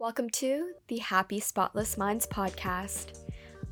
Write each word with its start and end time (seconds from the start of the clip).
Welcome 0.00 0.30
to 0.30 0.72
the 0.88 0.96
Happy 0.96 1.40
Spotless 1.40 1.98
Minds 1.98 2.26
podcast, 2.26 3.18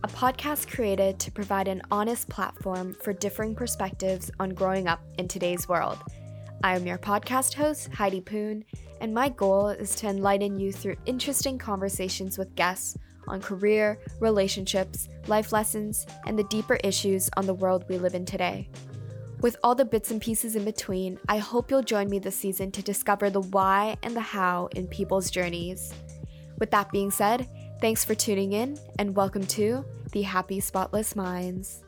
a 0.04 0.08
podcast 0.08 0.70
created 0.70 1.18
to 1.20 1.32
provide 1.32 1.68
an 1.68 1.80
honest 1.90 2.28
platform 2.28 2.94
for 3.02 3.14
differing 3.14 3.54
perspectives 3.54 4.30
on 4.38 4.50
growing 4.50 4.88
up 4.88 5.00
in 5.16 5.26
today's 5.26 5.66
world. 5.70 5.96
I 6.62 6.76
am 6.76 6.86
your 6.86 6.98
podcast 6.98 7.54
host, 7.54 7.88
Heidi 7.94 8.20
Poon, 8.20 8.62
and 9.00 9.14
my 9.14 9.30
goal 9.30 9.68
is 9.68 9.94
to 9.96 10.08
enlighten 10.08 10.60
you 10.60 10.70
through 10.70 10.96
interesting 11.06 11.56
conversations 11.56 12.36
with 12.36 12.54
guests 12.56 12.98
on 13.26 13.40
career, 13.40 13.98
relationships, 14.20 15.08
life 15.28 15.50
lessons, 15.50 16.04
and 16.26 16.38
the 16.38 16.44
deeper 16.50 16.76
issues 16.84 17.30
on 17.38 17.46
the 17.46 17.54
world 17.54 17.86
we 17.88 17.96
live 17.96 18.14
in 18.14 18.26
today. 18.26 18.68
With 19.40 19.56
all 19.64 19.74
the 19.74 19.86
bits 19.86 20.10
and 20.10 20.20
pieces 20.20 20.56
in 20.56 20.66
between, 20.66 21.18
I 21.26 21.38
hope 21.38 21.70
you'll 21.70 21.82
join 21.82 22.10
me 22.10 22.18
this 22.18 22.36
season 22.36 22.70
to 22.72 22.82
discover 22.82 23.30
the 23.30 23.40
why 23.40 23.96
and 24.02 24.14
the 24.14 24.20
how 24.20 24.68
in 24.74 24.88
people's 24.88 25.30
journeys. 25.30 25.94
With 26.58 26.72
that 26.72 26.90
being 26.90 27.10
said, 27.10 27.48
thanks 27.80 28.04
for 28.04 28.16
tuning 28.16 28.52
in 28.52 28.78
and 28.98 29.14
welcome 29.14 29.46
to 29.46 29.84
the 30.10 30.22
Happy 30.22 30.58
Spotless 30.58 31.14
Minds. 31.14 31.84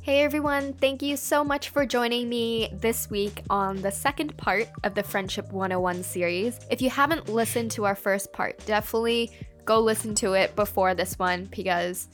Hey 0.00 0.22
everyone, 0.22 0.72
thank 0.72 1.02
you 1.02 1.16
so 1.16 1.44
much 1.44 1.68
for 1.68 1.84
joining 1.84 2.28
me 2.28 2.70
this 2.72 3.10
week 3.10 3.42
on 3.50 3.82
the 3.82 3.90
second 3.90 4.34
part 4.38 4.68
of 4.84 4.94
the 4.94 5.02
Friendship 5.02 5.52
101 5.52 6.02
series. 6.04 6.58
If 6.70 6.80
you 6.80 6.88
haven't 6.88 7.28
listened 7.28 7.70
to 7.72 7.84
our 7.84 7.94
first 7.94 8.32
part, 8.32 8.64
definitely 8.64 9.30
go 9.66 9.80
listen 9.80 10.14
to 10.16 10.32
it 10.32 10.56
before 10.56 10.94
this 10.94 11.18
one 11.18 11.44
because 11.46 12.08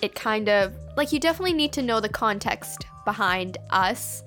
it 0.00 0.14
kind 0.14 0.48
of 0.48 0.74
like 0.96 1.12
you 1.12 1.18
definitely 1.20 1.52
need 1.52 1.72
to 1.74 1.82
know 1.82 2.00
the 2.00 2.08
context 2.08 2.86
behind 3.04 3.58
us 3.68 4.22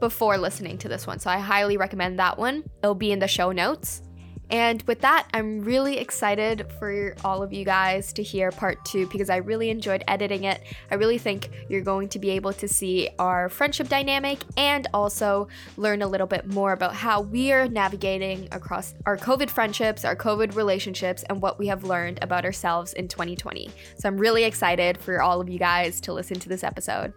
before 0.00 0.36
listening 0.36 0.78
to 0.78 0.88
this 0.88 1.06
one. 1.06 1.20
So 1.20 1.30
I 1.30 1.38
highly 1.38 1.76
recommend 1.76 2.18
that 2.18 2.36
one. 2.36 2.64
It'll 2.82 2.94
be 2.94 3.12
in 3.12 3.20
the 3.20 3.28
show 3.28 3.52
notes. 3.52 4.02
And 4.50 4.82
with 4.82 5.00
that, 5.00 5.28
I'm 5.32 5.62
really 5.62 5.98
excited 5.98 6.70
for 6.78 7.14
all 7.24 7.42
of 7.42 7.52
you 7.52 7.64
guys 7.64 8.12
to 8.14 8.22
hear 8.22 8.50
part 8.50 8.84
two 8.84 9.06
because 9.08 9.30
I 9.30 9.36
really 9.36 9.70
enjoyed 9.70 10.04
editing 10.06 10.44
it. 10.44 10.62
I 10.90 10.96
really 10.96 11.18
think 11.18 11.50
you're 11.68 11.82
going 11.82 12.08
to 12.10 12.18
be 12.18 12.30
able 12.30 12.52
to 12.54 12.68
see 12.68 13.08
our 13.18 13.48
friendship 13.48 13.88
dynamic 13.88 14.40
and 14.56 14.86
also 14.92 15.48
learn 15.76 16.02
a 16.02 16.06
little 16.06 16.26
bit 16.26 16.46
more 16.46 16.72
about 16.72 16.94
how 16.94 17.22
we 17.22 17.52
are 17.52 17.68
navigating 17.68 18.48
across 18.52 18.94
our 19.06 19.16
COVID 19.16 19.50
friendships, 19.50 20.04
our 20.04 20.16
COVID 20.16 20.54
relationships, 20.54 21.24
and 21.28 21.40
what 21.40 21.58
we 21.58 21.66
have 21.66 21.84
learned 21.84 22.18
about 22.22 22.44
ourselves 22.44 22.92
in 22.92 23.08
2020. 23.08 23.70
So 23.98 24.08
I'm 24.08 24.18
really 24.18 24.44
excited 24.44 24.98
for 24.98 25.22
all 25.22 25.40
of 25.40 25.48
you 25.48 25.58
guys 25.58 26.00
to 26.02 26.12
listen 26.12 26.38
to 26.40 26.48
this 26.48 26.62
episode. 26.62 27.12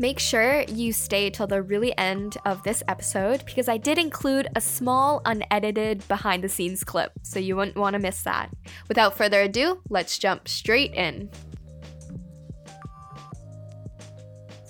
Make 0.00 0.18
sure 0.18 0.62
you 0.62 0.94
stay 0.94 1.28
till 1.28 1.46
the 1.46 1.60
really 1.60 1.94
end 1.98 2.38
of 2.46 2.62
this 2.62 2.82
episode 2.88 3.44
because 3.44 3.68
I 3.68 3.76
did 3.76 3.98
include 3.98 4.48
a 4.56 4.60
small 4.62 5.20
unedited 5.26 6.08
behind 6.08 6.42
the 6.42 6.48
scenes 6.48 6.82
clip, 6.82 7.12
so 7.22 7.38
you 7.38 7.54
wouldn't 7.54 7.76
want 7.76 7.92
to 7.92 7.98
miss 7.98 8.22
that. 8.22 8.48
Without 8.88 9.14
further 9.14 9.42
ado, 9.42 9.82
let's 9.90 10.16
jump 10.16 10.48
straight 10.48 10.94
in. 10.94 11.28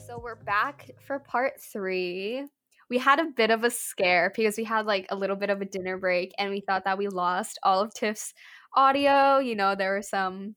So 0.04 0.20
we're 0.20 0.34
back 0.34 0.90
for 1.06 1.20
part 1.20 1.60
three. 1.60 2.44
We 2.88 2.98
had 2.98 3.20
a 3.20 3.26
bit 3.26 3.52
of 3.52 3.62
a 3.62 3.70
scare 3.70 4.32
because 4.34 4.56
we 4.56 4.64
had 4.64 4.84
like 4.84 5.06
a 5.10 5.16
little 5.16 5.36
bit 5.36 5.50
of 5.50 5.60
a 5.60 5.64
dinner 5.64 5.96
break 5.96 6.32
and 6.38 6.50
we 6.50 6.60
thought 6.60 6.86
that 6.86 6.98
we 6.98 7.06
lost 7.06 7.56
all 7.62 7.82
of 7.82 7.94
Tiff's 7.94 8.34
audio. 8.74 9.38
You 9.38 9.54
know, 9.54 9.76
there 9.76 9.92
were 9.92 10.02
some 10.02 10.56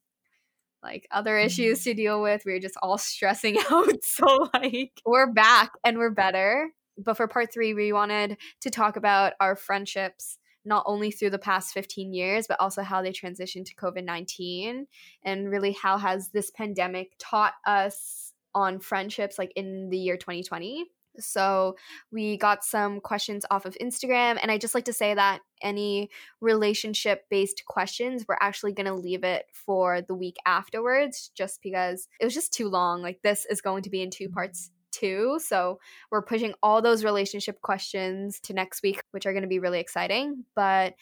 like 0.84 1.08
other 1.12 1.38
issues 1.38 1.80
mm-hmm. 1.80 1.89
to 1.92 1.95
deal 1.95 2.22
with. 2.22 2.44
We 2.45 2.53
were 2.53 2.59
just 2.59 2.78
all 2.81 2.98
stressing 2.98 3.58
out. 3.72 4.03
So 4.03 4.50
like 4.53 5.02
we're 5.06 5.31
back 5.31 5.72
and 5.84 5.98
we're 5.98 6.12
better. 6.12 6.70
But 6.98 7.17
for 7.17 7.28
part 7.28 7.52
three, 7.52 7.73
we 7.73 7.92
wanted 7.92 8.38
to 8.62 8.70
talk 8.70 8.98
about 8.98 9.34
our 9.40 9.56
friendships 9.56 10.38
not 10.66 10.84
only 10.86 11.12
through 11.12 11.30
the 11.30 11.40
past 11.40 11.73
15 11.73 12.14
years 12.14 12.48
but 12.48 12.59
also 12.59 12.84
how 12.84 13.02
they 13.02 13.12
transitioned 13.12 13.66
to 13.66 13.75
covid-19 13.75 14.86
and 15.23 15.50
really 15.50 15.73
how 15.73 15.98
has 15.98 16.30
this 16.30 16.52
pandemic 16.52 17.12
taught 17.20 17.53
us 17.66 18.31
on 18.56 18.80
friendships 18.80 19.38
like 19.38 19.52
in 19.58 19.90
the 19.90 19.97
year 19.97 20.16
2020 20.16 20.85
so 21.19 21.75
we 22.12 22.38
got 22.38 22.63
some 22.63 23.00
questions 23.00 23.46
off 23.51 23.66
of 23.66 23.78
Instagram. 23.81 24.38
And 24.41 24.51
I 24.51 24.57
just 24.57 24.75
like 24.75 24.85
to 24.85 24.94
say 24.94 25.13
that 25.13 25.41
any 25.62 26.09
relationship 26.41 27.25
based 27.29 27.63
questions, 27.66 28.25
we're 28.28 28.38
actually 28.41 28.74
going 28.74 28.88
to 28.88 28.94
leave 28.94 29.23
it 29.23 29.46
for 29.52 30.02
the 30.02 30.16
week 30.16 30.38
afterwards 30.46 31.31
just 31.35 31.62
because 31.62 32.07
it 32.19 32.25
was 32.25 32.34
just 32.34 32.53
too 32.53 32.69
long. 32.69 33.02
Like 33.02 33.22
this 33.22 33.46
is 33.46 33.62
going 33.62 33.84
to 33.84 33.90
be 33.90 34.02
in 34.02 34.09
two 34.09 34.25
mm-hmm. 34.25 34.34
parts 34.34 34.72
too. 34.91 35.40
So 35.44 35.79
we're 36.12 36.22
pushing 36.22 36.53
all 36.62 36.81
those 36.81 37.03
relationship 37.03 37.62
questions 37.62 38.40
to 38.41 38.53
next 38.53 38.84
week, 38.84 39.03
which 39.12 39.25
are 39.25 39.34
going 39.34 39.44
to 39.44 39.47
be 39.47 39.59
really 39.59 39.79
exciting. 39.79 40.46
But 40.56 40.94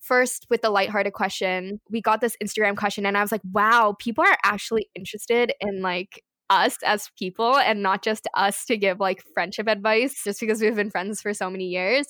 first 0.00 0.46
with 0.50 0.62
the 0.62 0.68
lighthearted 0.68 1.12
question 1.12 1.80
we 1.88 2.02
got 2.02 2.20
this 2.20 2.36
instagram 2.42 2.76
question 2.76 3.06
and 3.06 3.16
i 3.16 3.22
was 3.22 3.30
like 3.30 3.40
wow 3.52 3.94
people 4.00 4.24
are 4.24 4.36
actually 4.44 4.90
interested 4.96 5.52
in 5.60 5.80
like 5.80 6.24
us 6.52 6.76
as 6.84 7.10
people 7.18 7.56
and 7.56 7.82
not 7.82 8.02
just 8.02 8.28
us 8.34 8.64
to 8.66 8.76
give 8.76 9.00
like 9.00 9.22
friendship 9.34 9.68
advice 9.68 10.22
just 10.22 10.40
because 10.40 10.60
we've 10.60 10.76
been 10.76 10.90
friends 10.90 11.22
for 11.22 11.32
so 11.32 11.48
many 11.48 11.64
years. 11.64 12.06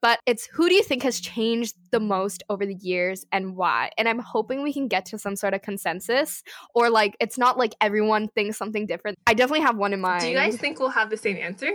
But 0.00 0.20
it's 0.26 0.46
who 0.46 0.68
do 0.68 0.74
you 0.74 0.82
think 0.82 1.02
has 1.02 1.20
changed 1.20 1.76
the 1.90 2.00
most 2.00 2.42
over 2.50 2.66
the 2.66 2.74
years 2.74 3.24
and 3.32 3.56
why? 3.56 3.90
And 3.96 4.08
I'm 4.08 4.18
hoping 4.18 4.62
we 4.62 4.72
can 4.72 4.88
get 4.88 5.06
to 5.06 5.18
some 5.18 5.36
sort 5.36 5.54
of 5.54 5.62
consensus 5.62 6.42
or 6.74 6.90
like 6.90 7.16
it's 7.20 7.38
not 7.38 7.56
like 7.58 7.74
everyone 7.80 8.28
thinks 8.28 8.58
something 8.58 8.86
different. 8.86 9.18
I 9.26 9.34
definitely 9.34 9.64
have 9.64 9.76
one 9.76 9.92
in 9.92 10.00
mind. 10.00 10.20
Do 10.22 10.28
you 10.28 10.34
guys 10.34 10.56
think 10.56 10.78
we'll 10.78 10.90
have 10.90 11.10
the 11.10 11.16
same 11.16 11.36
answer? 11.36 11.70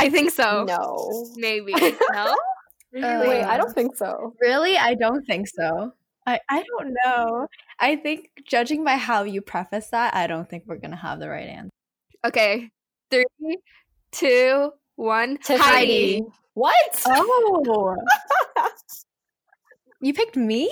I 0.00 0.10
think 0.10 0.30
so. 0.30 0.64
No. 0.64 1.26
Maybe. 1.36 1.74
No? 2.12 2.34
Really? 2.92 3.28
Wait, 3.28 3.42
I 3.42 3.56
don't 3.56 3.72
think 3.72 3.96
so. 3.96 4.34
Really? 4.40 4.76
I 4.76 4.94
don't 4.94 5.24
think 5.24 5.48
so. 5.48 5.92
I, 6.26 6.38
I 6.48 6.62
don't 6.62 6.96
know. 7.04 7.46
I 7.80 7.96
think 7.96 8.30
judging 8.48 8.84
by 8.84 8.96
how 8.96 9.24
you 9.24 9.40
preface 9.40 9.88
that, 9.88 10.14
I 10.14 10.26
don't 10.26 10.48
think 10.48 10.64
we're 10.66 10.78
gonna 10.78 10.96
have 10.96 11.18
the 11.18 11.28
right 11.28 11.48
answer. 11.48 11.70
Okay. 12.24 12.70
Three, 13.10 13.58
two, 14.12 14.70
one. 14.96 15.38
To 15.44 15.58
Heidi. 15.58 16.12
Heidi. 16.12 16.22
What? 16.54 17.02
Oh. 17.06 17.96
you 20.00 20.14
picked 20.14 20.36
me? 20.36 20.70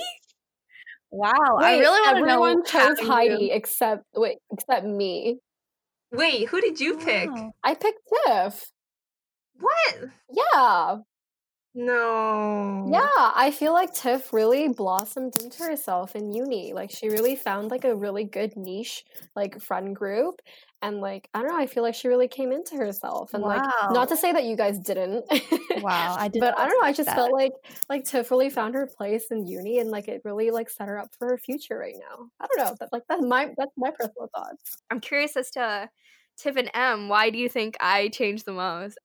Wow. 1.11 1.33
Wait, 1.57 1.65
I 1.65 1.79
really 1.79 2.01
want 2.01 2.17
to 2.17 2.25
know. 2.25 2.43
Everyone 2.43 2.65
chose 2.65 2.99
Heidi 2.99 3.45
you. 3.45 3.49
except 3.51 4.03
wait, 4.15 4.37
except 4.51 4.85
me. 4.85 5.39
Wait, 6.11 6.47
who 6.47 6.61
did 6.61 6.79
you 6.79 6.97
pick? 6.97 7.29
Oh. 7.31 7.51
I 7.63 7.73
picked 7.73 7.99
Tiff. 8.25 8.71
What? 9.59 10.09
Yeah. 10.31 10.97
No. 11.73 12.89
Yeah, 12.91 13.31
I 13.33 13.51
feel 13.51 13.71
like 13.71 13.93
Tiff 13.93 14.33
really 14.33 14.67
blossomed 14.67 15.37
into 15.41 15.63
herself 15.63 16.15
in 16.15 16.31
uni. 16.31 16.73
Like 16.73 16.91
she 16.91 17.07
really 17.07 17.35
found 17.35 17.71
like 17.71 17.85
a 17.85 17.95
really 17.95 18.25
good 18.25 18.57
niche 18.57 19.05
like 19.37 19.61
friend 19.61 19.95
group 19.95 20.41
and 20.81 20.99
like 20.99 21.29
I 21.33 21.39
don't 21.39 21.47
know, 21.49 21.57
I 21.57 21.67
feel 21.67 21.83
like 21.83 21.95
she 21.95 22.09
really 22.09 22.27
came 22.27 22.51
into 22.51 22.75
herself 22.75 23.33
and 23.33 23.41
wow. 23.41 23.49
like 23.49 23.93
not 23.93 24.09
to 24.09 24.17
say 24.17 24.33
that 24.33 24.43
you 24.43 24.57
guys 24.57 24.79
didn't. 24.79 25.23
wow, 25.81 26.15
I 26.19 26.27
did. 26.33 26.41
but 26.41 26.59
I 26.59 26.67
don't 26.67 26.81
know, 26.81 26.85
I 26.85 26.91
just 26.91 27.07
that. 27.07 27.15
felt 27.15 27.31
like 27.31 27.53
like 27.87 28.03
Tiff 28.03 28.31
really 28.31 28.49
found 28.49 28.75
her 28.75 28.85
place 28.85 29.27
in 29.31 29.45
uni 29.45 29.79
and 29.79 29.89
like 29.89 30.09
it 30.09 30.21
really 30.25 30.51
like 30.51 30.69
set 30.69 30.89
her 30.89 30.99
up 30.99 31.11
for 31.17 31.29
her 31.29 31.37
future 31.37 31.77
right 31.77 31.95
now. 31.95 32.27
I 32.41 32.47
don't 32.47 32.65
know, 32.65 32.75
but 32.77 32.89
like 32.91 33.03
that's 33.07 33.23
my 33.23 33.53
that's 33.57 33.71
my 33.77 33.91
personal 33.91 34.29
thoughts. 34.35 34.77
I'm 34.89 34.99
curious 34.99 35.37
as 35.37 35.49
to 35.51 35.89
Tiff 36.37 36.57
and 36.57 36.69
M, 36.73 37.07
why 37.07 37.29
do 37.29 37.37
you 37.37 37.47
think 37.47 37.77
I 37.79 38.09
changed 38.09 38.45
the 38.45 38.53
most? 38.53 38.97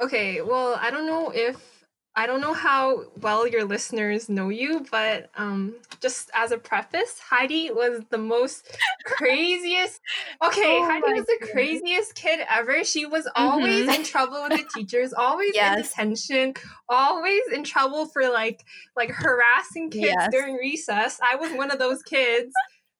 Okay, 0.00 0.42
well, 0.42 0.78
I 0.80 0.90
don't 0.90 1.06
know 1.06 1.30
if 1.34 1.77
I 2.18 2.26
don't 2.26 2.40
know 2.40 2.52
how 2.52 3.04
well 3.20 3.46
your 3.46 3.64
listeners 3.64 4.28
know 4.28 4.48
you, 4.48 4.84
but 4.90 5.30
um, 5.36 5.76
just 6.00 6.32
as 6.34 6.50
a 6.50 6.58
preface, 6.58 7.20
Heidi 7.20 7.70
was 7.70 8.02
the 8.10 8.18
most 8.18 8.76
craziest. 9.04 10.00
Okay, 10.44 10.78
oh 10.80 10.84
Heidi 10.84 11.12
was 11.12 11.26
the 11.26 11.46
craziest 11.52 12.16
kid 12.16 12.40
ever. 12.50 12.82
She 12.82 13.06
was 13.06 13.28
always 13.36 13.86
mm-hmm. 13.86 14.00
in 14.00 14.02
trouble 14.02 14.44
with 14.48 14.58
the 14.58 14.68
teachers, 14.74 15.12
always 15.12 15.54
yes. 15.54 15.76
in 15.76 15.82
detention, 15.84 16.54
always 16.88 17.42
in 17.54 17.62
trouble 17.62 18.06
for 18.06 18.28
like 18.28 18.64
like 18.96 19.10
harassing 19.10 19.88
kids 19.88 20.16
yes. 20.18 20.28
during 20.32 20.56
recess. 20.56 21.20
I 21.22 21.36
was 21.36 21.52
one 21.52 21.70
of 21.70 21.78
those 21.78 22.02
kids 22.02 22.52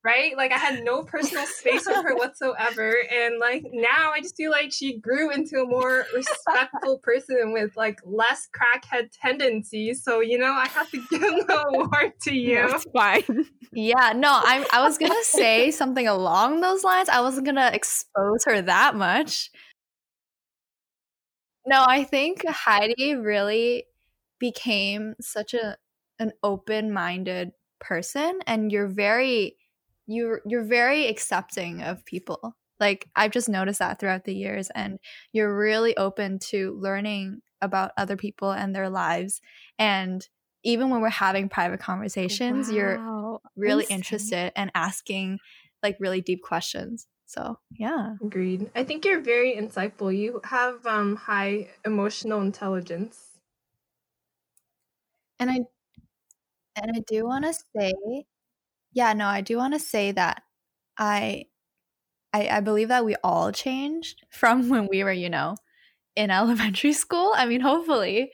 right? 0.04 0.36
Like 0.36 0.52
I 0.52 0.58
had 0.58 0.84
no 0.84 1.02
personal 1.02 1.46
space 1.46 1.86
with 1.86 2.02
her 2.02 2.14
whatsoever. 2.14 2.94
And 3.12 3.38
like 3.38 3.64
now 3.72 4.12
I 4.12 4.20
just 4.20 4.36
feel 4.36 4.50
like 4.50 4.72
she 4.72 4.98
grew 4.98 5.30
into 5.30 5.60
a 5.60 5.66
more 5.66 6.06
respectful 6.14 6.98
person 6.98 7.52
with 7.52 7.76
like 7.76 8.00
less 8.04 8.48
crackhead 8.56 9.10
tendencies. 9.20 10.04
So, 10.04 10.20
you 10.20 10.38
know, 10.38 10.52
I 10.52 10.68
have 10.68 10.90
to 10.90 10.98
give 11.10 11.20
the 11.20 11.64
award 11.68 12.12
to 12.22 12.34
you. 12.34 12.68
That's 12.68 12.86
fine. 12.92 13.46
Yeah, 13.72 14.12
no, 14.14 14.30
I 14.30 14.66
I 14.72 14.82
was 14.82 14.98
gonna 14.98 15.14
say 15.22 15.70
something 15.70 16.06
along 16.06 16.60
those 16.60 16.84
lines. 16.84 17.08
I 17.08 17.20
wasn't 17.20 17.46
gonna 17.46 17.70
expose 17.72 18.44
her 18.44 18.62
that 18.62 18.94
much. 18.94 19.50
No, 21.66 21.84
I 21.86 22.04
think 22.04 22.46
Heidi 22.46 23.14
really 23.14 23.84
became 24.38 25.14
such 25.20 25.54
a 25.54 25.76
an 26.20 26.32
open-minded 26.42 27.52
person 27.80 28.40
and 28.46 28.72
you're 28.72 28.88
very 28.88 29.56
you're 30.08 30.40
you're 30.44 30.64
very 30.64 31.06
accepting 31.06 31.82
of 31.82 32.04
people 32.04 32.56
like 32.80 33.08
i've 33.14 33.30
just 33.30 33.48
noticed 33.48 33.78
that 33.78 34.00
throughout 34.00 34.24
the 34.24 34.34
years 34.34 34.68
and 34.74 34.98
you're 35.32 35.56
really 35.56 35.96
open 35.96 36.38
to 36.40 36.76
learning 36.80 37.40
about 37.60 37.92
other 37.96 38.16
people 38.16 38.50
and 38.50 38.74
their 38.74 38.88
lives 38.88 39.40
and 39.78 40.28
even 40.64 40.90
when 40.90 41.00
we're 41.00 41.08
having 41.08 41.48
private 41.48 41.80
conversations, 41.80 42.68
wow. 42.68 42.74
you're 42.74 43.40
really 43.56 43.86
interested 43.88 44.52
and 44.56 44.70
asking 44.74 45.38
like 45.82 45.96
really 46.00 46.20
deep 46.20 46.42
questions. 46.42 47.06
So, 47.26 47.58
yeah. 47.70 48.14
Agreed. 48.22 48.70
I 48.74 48.84
think 48.84 49.04
you're 49.04 49.20
very 49.20 49.54
insightful. 49.54 50.16
You 50.16 50.40
have 50.44 50.84
um 50.86 51.16
high 51.16 51.68
emotional 51.84 52.40
intelligence. 52.40 53.24
And 55.38 55.50
I 55.50 55.60
and 56.76 56.92
I 56.94 57.00
do 57.06 57.24
want 57.24 57.44
to 57.44 57.52
say 57.52 57.92
yeah, 58.92 59.12
no, 59.12 59.26
I 59.26 59.40
do 59.40 59.56
want 59.56 59.74
to 59.74 59.80
say 59.80 60.12
that 60.12 60.42
I, 60.98 61.46
I 62.32 62.48
I 62.48 62.60
believe 62.60 62.88
that 62.88 63.04
we 63.04 63.16
all 63.24 63.52
changed 63.52 64.24
from 64.30 64.68
when 64.68 64.88
we 64.88 65.04
were, 65.04 65.12
you 65.12 65.30
know, 65.30 65.56
in 66.16 66.30
elementary 66.32 66.92
school. 66.92 67.32
I 67.36 67.46
mean, 67.46 67.60
hopefully. 67.60 68.32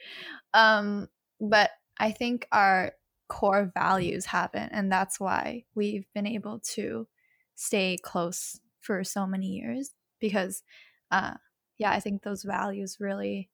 Um 0.53 1.09
but 1.39 1.71
I 1.99 2.11
think 2.11 2.47
our 2.51 2.93
core 3.27 3.71
values 3.73 4.25
haven't 4.25 4.71
and 4.71 4.91
that's 4.91 5.19
why 5.19 5.63
we've 5.73 6.05
been 6.13 6.27
able 6.27 6.59
to 6.59 7.07
stay 7.55 7.97
close 8.01 8.59
for 8.81 9.03
so 9.03 9.25
many 9.25 9.47
years 9.47 9.91
because 10.19 10.61
uh 11.09 11.33
yeah 11.79 11.91
i 11.91 11.99
think 11.99 12.21
those 12.21 12.43
values 12.43 12.97
really 12.99 13.49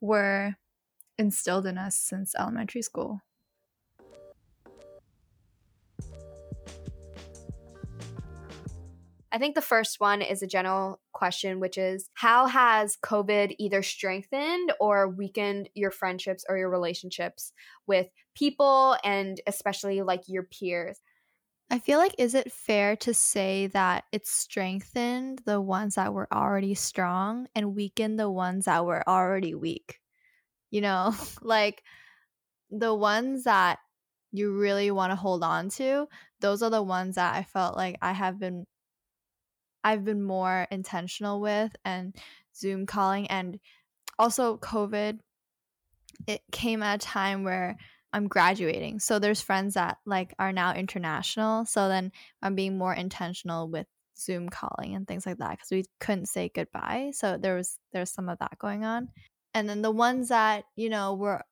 were 0.00 0.54
instilled 1.18 1.66
in 1.66 1.76
us 1.76 1.96
since 1.96 2.34
elementary 2.38 2.82
school 2.82 3.20
I 9.32 9.38
think 9.38 9.54
the 9.54 9.62
first 9.62 10.00
one 10.00 10.22
is 10.22 10.42
a 10.42 10.46
general 10.46 11.00
question, 11.12 11.60
which 11.60 11.78
is 11.78 12.10
how 12.14 12.46
has 12.46 12.96
COVID 12.96 13.54
either 13.58 13.82
strengthened 13.82 14.72
or 14.80 15.08
weakened 15.08 15.68
your 15.74 15.92
friendships 15.92 16.44
or 16.48 16.58
your 16.58 16.68
relationships 16.68 17.52
with 17.86 18.08
people 18.34 18.96
and 19.04 19.40
especially 19.46 20.02
like 20.02 20.22
your 20.26 20.42
peers? 20.42 21.00
I 21.72 21.78
feel 21.78 21.98
like 21.98 22.16
is 22.18 22.34
it 22.34 22.50
fair 22.50 22.96
to 22.96 23.14
say 23.14 23.68
that 23.68 24.04
it 24.10 24.26
strengthened 24.26 25.42
the 25.44 25.60
ones 25.60 25.94
that 25.94 26.12
were 26.12 26.26
already 26.32 26.74
strong 26.74 27.46
and 27.54 27.76
weakened 27.76 28.18
the 28.18 28.30
ones 28.30 28.64
that 28.64 28.84
were 28.84 29.08
already 29.08 29.54
weak? 29.54 30.00
You 30.72 30.80
know, 30.80 31.14
like 31.42 31.84
the 32.70 32.92
ones 32.92 33.44
that 33.44 33.78
you 34.32 34.56
really 34.56 34.90
want 34.90 35.12
to 35.12 35.16
hold 35.16 35.44
on 35.44 35.68
to, 35.70 36.08
those 36.40 36.62
are 36.62 36.70
the 36.70 36.82
ones 36.82 37.14
that 37.14 37.36
I 37.36 37.44
felt 37.44 37.76
like 37.76 37.96
I 38.02 38.12
have 38.12 38.40
been 38.40 38.66
I've 39.82 40.04
been 40.04 40.22
more 40.22 40.66
intentional 40.70 41.40
with 41.40 41.74
and 41.84 42.14
Zoom 42.54 42.86
calling 42.86 43.26
and 43.28 43.58
also 44.18 44.56
COVID 44.58 45.20
it 46.26 46.42
came 46.52 46.82
at 46.82 47.02
a 47.02 47.06
time 47.06 47.44
where 47.44 47.76
I'm 48.12 48.28
graduating. 48.28 49.00
So 49.00 49.18
there's 49.18 49.40
friends 49.40 49.74
that 49.74 49.98
like 50.04 50.34
are 50.38 50.52
now 50.52 50.74
international. 50.74 51.64
So 51.64 51.88
then 51.88 52.12
I'm 52.42 52.54
being 52.54 52.76
more 52.76 52.94
intentional 52.94 53.68
with 53.68 53.86
Zoom 54.18 54.48
calling 54.48 54.94
and 54.94 55.06
things 55.06 55.24
like 55.26 55.38
that 55.38 55.52
because 55.52 55.70
we 55.70 55.84
couldn't 56.00 56.26
say 56.26 56.50
goodbye. 56.54 57.12
So 57.14 57.38
there 57.38 57.56
was 57.56 57.78
there's 57.92 58.10
some 58.10 58.28
of 58.28 58.38
that 58.40 58.58
going 58.58 58.84
on. 58.84 59.08
And 59.54 59.68
then 59.68 59.82
the 59.82 59.90
ones 59.90 60.28
that, 60.28 60.64
you 60.76 60.90
know, 60.90 61.14
were 61.14 61.42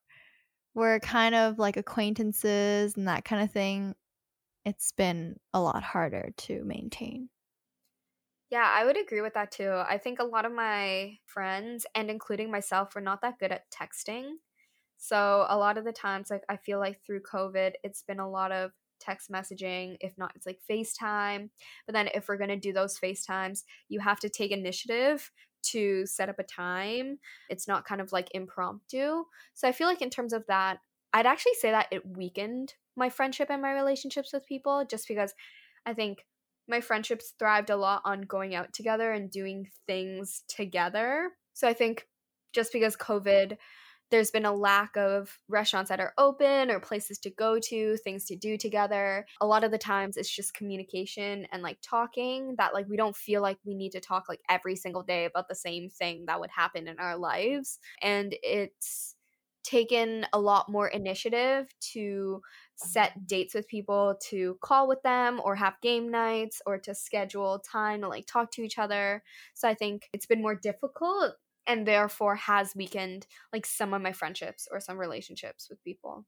were 0.75 0.99
kind 0.99 1.35
of 1.35 1.57
like 1.59 1.77
acquaintances 1.77 2.95
and 2.95 3.07
that 3.07 3.25
kind 3.25 3.41
of 3.41 3.51
thing, 3.51 3.95
it's 4.65 4.91
been 4.91 5.37
a 5.53 5.61
lot 5.61 5.83
harder 5.83 6.31
to 6.37 6.63
maintain. 6.63 7.29
Yeah, 8.49 8.67
I 8.73 8.85
would 8.85 8.97
agree 8.97 9.21
with 9.21 9.33
that 9.35 9.51
too. 9.51 9.71
I 9.87 9.97
think 9.97 10.19
a 10.19 10.23
lot 10.23 10.45
of 10.45 10.51
my 10.51 11.19
friends 11.25 11.85
and 11.93 12.09
including 12.09 12.49
myself 12.49 12.95
were 12.95 13.01
not 13.01 13.21
that 13.21 13.37
good 13.39 13.51
at 13.51 13.69
texting. 13.71 14.33
So 14.97 15.45
a 15.49 15.57
lot 15.57 15.77
of 15.77 15.85
the 15.85 15.93
times, 15.93 16.29
like 16.31 16.43
I 16.49 16.57
feel 16.57 16.79
like 16.79 17.01
through 17.05 17.21
COVID, 17.23 17.73
it's 17.83 18.03
been 18.03 18.19
a 18.19 18.29
lot 18.29 18.51
of 18.51 18.71
text 18.99 19.31
messaging. 19.31 19.97
If 20.01 20.17
not, 20.17 20.33
it's 20.35 20.45
like 20.47 20.59
FaceTime. 20.69 21.49
But 21.85 21.93
then 21.93 22.09
if 22.13 22.27
we're 22.27 22.37
gonna 22.37 22.57
do 22.57 22.73
those 22.73 22.99
FaceTimes, 22.99 23.63
you 23.89 23.99
have 23.99 24.19
to 24.21 24.29
take 24.29 24.51
initiative 24.51 25.31
to 25.61 26.05
set 26.05 26.29
up 26.29 26.39
a 26.39 26.43
time. 26.43 27.19
It's 27.49 27.67
not 27.67 27.85
kind 27.85 28.01
of 28.01 28.11
like 28.11 28.29
impromptu. 28.33 29.25
So 29.53 29.67
I 29.67 29.71
feel 29.73 29.87
like 29.87 30.01
in 30.01 30.09
terms 30.09 30.33
of 30.33 30.45
that, 30.47 30.79
I'd 31.13 31.25
actually 31.27 31.55
say 31.55 31.71
that 31.71 31.87
it 31.91 32.05
weakened 32.07 32.75
my 32.95 33.09
friendship 33.09 33.49
and 33.49 33.61
my 33.61 33.73
relationships 33.73 34.33
with 34.33 34.45
people 34.47 34.85
just 34.89 35.07
because 35.07 35.33
I 35.85 35.93
think 35.93 36.25
my 36.69 36.81
friendships 36.81 37.33
thrived 37.37 37.69
a 37.69 37.75
lot 37.75 38.01
on 38.05 38.21
going 38.21 38.55
out 38.55 38.73
together 38.73 39.11
and 39.11 39.31
doing 39.31 39.67
things 39.87 40.43
together. 40.47 41.31
So 41.53 41.67
I 41.67 41.73
think 41.73 42.07
just 42.53 42.71
because 42.71 42.95
COVID 42.95 43.57
there's 44.11 44.31
been 44.31 44.45
a 44.45 44.53
lack 44.53 44.97
of 44.97 45.37
restaurants 45.47 45.89
that 45.89 45.99
are 45.99 46.13
open 46.17 46.71
or 46.71 46.79
places 46.79 47.19
to 47.19 47.29
go 47.29 47.59
to, 47.59 47.95
things 47.97 48.25
to 48.25 48.35
do 48.35 48.57
together. 48.57 49.25
A 49.41 49.45
lot 49.45 49.63
of 49.63 49.71
the 49.71 49.77
times 49.77 50.17
it's 50.17 50.33
just 50.33 50.53
communication 50.53 51.45
and 51.51 51.61
like 51.61 51.77
talking 51.81 52.55
that 52.57 52.73
like 52.73 52.87
we 52.89 52.97
don't 52.97 53.15
feel 53.15 53.41
like 53.41 53.57
we 53.63 53.75
need 53.75 53.91
to 53.91 53.99
talk 53.99 54.25
like 54.27 54.41
every 54.49 54.75
single 54.75 55.03
day 55.03 55.25
about 55.25 55.47
the 55.47 55.55
same 55.55 55.89
thing 55.89 56.25
that 56.25 56.39
would 56.39 56.49
happen 56.49 56.87
in 56.87 56.97
our 56.99 57.17
lives. 57.17 57.79
And 58.01 58.35
it's 58.41 59.15
taken 59.63 60.25
a 60.33 60.39
lot 60.39 60.69
more 60.69 60.87
initiative 60.87 61.67
to 61.93 62.41
set 62.79 63.27
dates 63.27 63.53
with 63.53 63.67
people 63.67 64.17
to 64.29 64.57
call 64.61 64.87
with 64.87 65.01
them 65.03 65.41
or 65.43 65.55
have 65.55 65.81
game 65.81 66.09
nights 66.09 66.61
or 66.65 66.77
to 66.79 66.95
schedule 66.95 67.59
time 67.59 68.01
to 68.01 68.07
like 68.07 68.25
talk 68.25 68.51
to 68.51 68.61
each 68.61 68.77
other. 68.77 69.23
So 69.53 69.67
I 69.67 69.73
think 69.73 70.09
it's 70.13 70.25
been 70.25 70.41
more 70.41 70.55
difficult 70.55 71.35
and 71.67 71.85
therefore 71.85 72.35
has 72.35 72.75
weakened 72.75 73.27
like 73.53 73.65
some 73.65 73.93
of 73.93 74.01
my 74.01 74.11
friendships 74.11 74.67
or 74.71 74.79
some 74.79 74.97
relationships 74.97 75.69
with 75.69 75.83
people. 75.83 76.25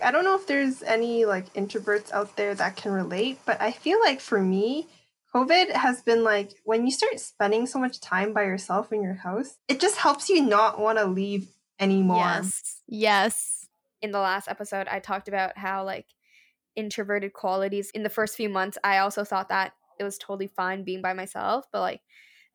I 0.00 0.10
don't 0.10 0.24
know 0.24 0.36
if 0.36 0.46
there's 0.46 0.82
any 0.82 1.24
like 1.24 1.52
introverts 1.54 2.12
out 2.12 2.36
there 2.36 2.54
that 2.54 2.76
can 2.76 2.92
relate, 2.92 3.40
but 3.44 3.60
I 3.60 3.72
feel 3.72 3.98
like 4.00 4.20
for 4.20 4.40
me, 4.40 4.86
COVID 5.34 5.72
has 5.72 6.02
been 6.02 6.22
like 6.22 6.52
when 6.64 6.86
you 6.86 6.92
start 6.92 7.18
spending 7.18 7.66
so 7.66 7.78
much 7.78 8.00
time 8.00 8.32
by 8.32 8.44
yourself 8.44 8.92
in 8.92 9.02
your 9.02 9.14
house, 9.14 9.58
it 9.66 9.80
just 9.80 9.96
helps 9.96 10.28
you 10.28 10.42
not 10.42 10.78
want 10.78 10.98
to 10.98 11.06
leave 11.06 11.48
anymore. 11.80 12.18
Yes. 12.18 12.82
Yes. 12.86 13.57
In 14.00 14.10
the 14.12 14.20
last 14.20 14.48
episode, 14.48 14.88
I 14.88 15.00
talked 15.00 15.28
about 15.28 15.56
how 15.58 15.84
like 15.84 16.06
introverted 16.76 17.32
qualities 17.32 17.90
in 17.90 18.02
the 18.02 18.10
first 18.10 18.36
few 18.36 18.48
months, 18.48 18.78
I 18.84 18.98
also 18.98 19.24
thought 19.24 19.48
that 19.48 19.72
it 19.98 20.04
was 20.04 20.18
totally 20.18 20.46
fine 20.46 20.84
being 20.84 21.02
by 21.02 21.12
myself, 21.12 21.66
but 21.72 21.80
like 21.80 22.02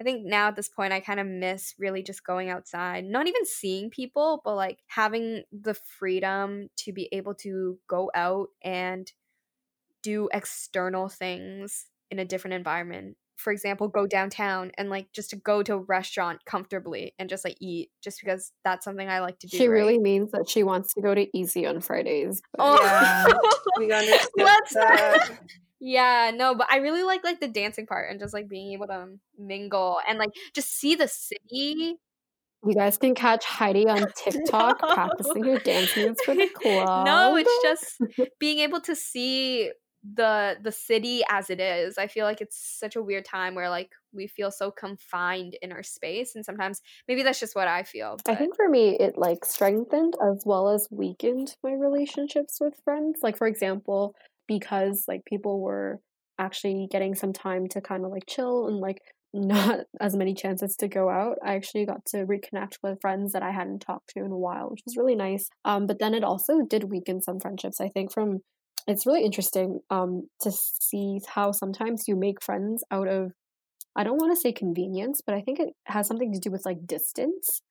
I 0.01 0.03
think 0.03 0.25
now 0.25 0.47
at 0.47 0.55
this 0.55 0.69
point, 0.69 0.91
I 0.91 0.99
kind 0.99 1.19
of 1.19 1.27
miss 1.27 1.75
really 1.77 2.01
just 2.01 2.25
going 2.25 2.49
outside, 2.49 3.05
not 3.05 3.27
even 3.27 3.45
seeing 3.45 3.89
people, 3.89 4.41
but 4.43 4.55
like 4.55 4.79
having 4.87 5.43
the 5.51 5.75
freedom 5.75 6.69
to 6.77 6.91
be 6.91 7.09
able 7.11 7.35
to 7.35 7.77
go 7.87 8.09
out 8.15 8.49
and 8.63 9.11
do 10.01 10.29
external 10.33 11.09
things 11.09 11.87
in 12.09 12.19
a 12.19 12.25
different 12.25 12.55
environment. 12.55 13.17
For 13.35 13.51
example, 13.51 13.87
go 13.87 14.07
downtown 14.07 14.71
and 14.77 14.89
like 14.89 15.11
just 15.11 15.31
to 15.31 15.35
go 15.35 15.63
to 15.63 15.73
a 15.73 15.77
restaurant 15.77 16.45
comfortably 16.45 17.13
and 17.17 17.29
just 17.29 17.43
like 17.43 17.57
eat, 17.59 17.89
just 18.03 18.19
because 18.19 18.51
that's 18.63 18.85
something 18.85 19.09
I 19.09 19.19
like 19.19 19.39
to 19.39 19.47
do. 19.47 19.57
She 19.57 19.67
right? 19.67 19.73
really 19.73 19.99
means 19.99 20.31
that 20.31 20.49
she 20.49 20.63
wants 20.63 20.93
to 20.93 21.01
go 21.01 21.13
to 21.13 21.27
Easy 21.37 21.65
on 21.65 21.81
Fridays. 21.81 22.41
Oh, 22.59 22.79
yeah, 22.81 23.25
we 23.77 23.91
understand. 23.91 25.39
Yeah, 25.85 26.31
no, 26.33 26.55
but 26.55 26.67
I 26.71 26.77
really 26.77 27.03
like 27.03 27.25
like 27.25 27.41
the 27.41 27.47
dancing 27.49 27.85
part 27.85 28.09
and 28.09 28.17
just 28.17 28.33
like 28.33 28.47
being 28.47 28.71
able 28.71 28.87
to 28.87 29.07
mingle 29.37 29.99
and 30.07 30.17
like 30.17 30.29
just 30.55 30.71
see 30.71 30.95
the 30.95 31.09
city. 31.09 31.97
You 32.65 32.73
guys 32.73 32.97
can 32.97 33.13
catch 33.13 33.43
Heidi 33.43 33.89
on 33.89 34.05
TikTok 34.15 34.81
no. 34.81 34.87
practicing 34.93 35.43
her 35.43 35.59
dance 35.59 35.93
moves 35.97 36.21
for 36.23 36.35
the 36.35 36.47
club. 36.47 37.05
No, 37.05 37.35
it's 37.35 37.59
just 37.61 37.97
being 38.39 38.59
able 38.59 38.79
to 38.79 38.95
see 38.95 39.71
the 40.03 40.57
the 40.61 40.71
city 40.71 41.23
as 41.29 41.49
it 41.49 41.59
is. 41.59 41.97
I 41.97 42.07
feel 42.07 42.25
like 42.25 42.41
it's 42.41 42.57
such 42.79 42.95
a 42.95 43.01
weird 43.01 43.25
time 43.25 43.55
where 43.55 43.69
like 43.69 43.91
we 44.11 44.27
feel 44.27 44.51
so 44.51 44.69
confined 44.69 45.57
in 45.61 45.71
our 45.71 45.83
space 45.83 46.35
and 46.35 46.43
sometimes 46.43 46.81
maybe 47.07 47.23
that's 47.23 47.39
just 47.39 47.55
what 47.55 47.67
I 47.67 47.83
feel. 47.83 48.17
But. 48.23 48.33
I 48.33 48.35
think 48.35 48.55
for 48.55 48.67
me 48.67 48.97
it 48.99 49.17
like 49.17 49.45
strengthened 49.45 50.15
as 50.31 50.43
well 50.45 50.69
as 50.69 50.87
weakened 50.91 51.55
my 51.63 51.71
relationships 51.71 52.57
with 52.59 52.73
friends. 52.83 53.19
Like 53.23 53.37
for 53.37 53.47
example, 53.47 54.15
because 54.47 55.05
like 55.07 55.23
people 55.25 55.61
were 55.61 56.01
actually 56.37 56.87
getting 56.91 57.15
some 57.15 57.31
time 57.31 57.67
to 57.69 57.79
kind 57.79 58.03
of 58.03 58.11
like 58.11 58.25
chill 58.27 58.67
and 58.67 58.79
like 58.79 59.01
not 59.35 59.79
as 59.99 60.15
many 60.15 60.35
chances 60.35 60.75
to 60.77 60.87
go 60.87 61.09
out. 61.09 61.37
I 61.43 61.55
actually 61.55 61.85
got 61.85 62.05
to 62.07 62.17
reconnect 62.17 62.73
with 62.83 63.01
friends 63.01 63.31
that 63.31 63.41
I 63.41 63.49
hadn't 63.51 63.79
talked 63.79 64.09
to 64.09 64.23
in 64.23 64.31
a 64.31 64.37
while, 64.37 64.69
which 64.69 64.83
was 64.85 64.95
really 64.95 65.15
nice. 65.15 65.49
Um, 65.65 65.87
but 65.87 65.97
then 65.97 66.13
it 66.13 66.23
also 66.23 66.61
did 66.61 66.91
weaken 66.91 67.19
some 67.19 67.39
friendships. 67.39 67.81
I 67.81 67.89
think 67.89 68.13
from 68.13 68.41
it's 68.87 69.05
really 69.05 69.23
interesting 69.23 69.79
um 69.89 70.27
to 70.41 70.51
see 70.51 71.19
how 71.27 71.51
sometimes 71.51 72.07
you 72.07 72.15
make 72.15 72.43
friends 72.43 72.83
out 72.91 73.07
of 73.07 73.31
I 73.95 74.03
don't 74.03 74.17
want 74.17 74.35
to 74.35 74.41
say 74.41 74.51
convenience, 74.51 75.21
but 75.25 75.35
I 75.35 75.41
think 75.41 75.59
it 75.59 75.69
has 75.85 76.07
something 76.07 76.33
to 76.33 76.39
do 76.39 76.49
with 76.51 76.65
like 76.65 76.87
distance. 76.87 77.61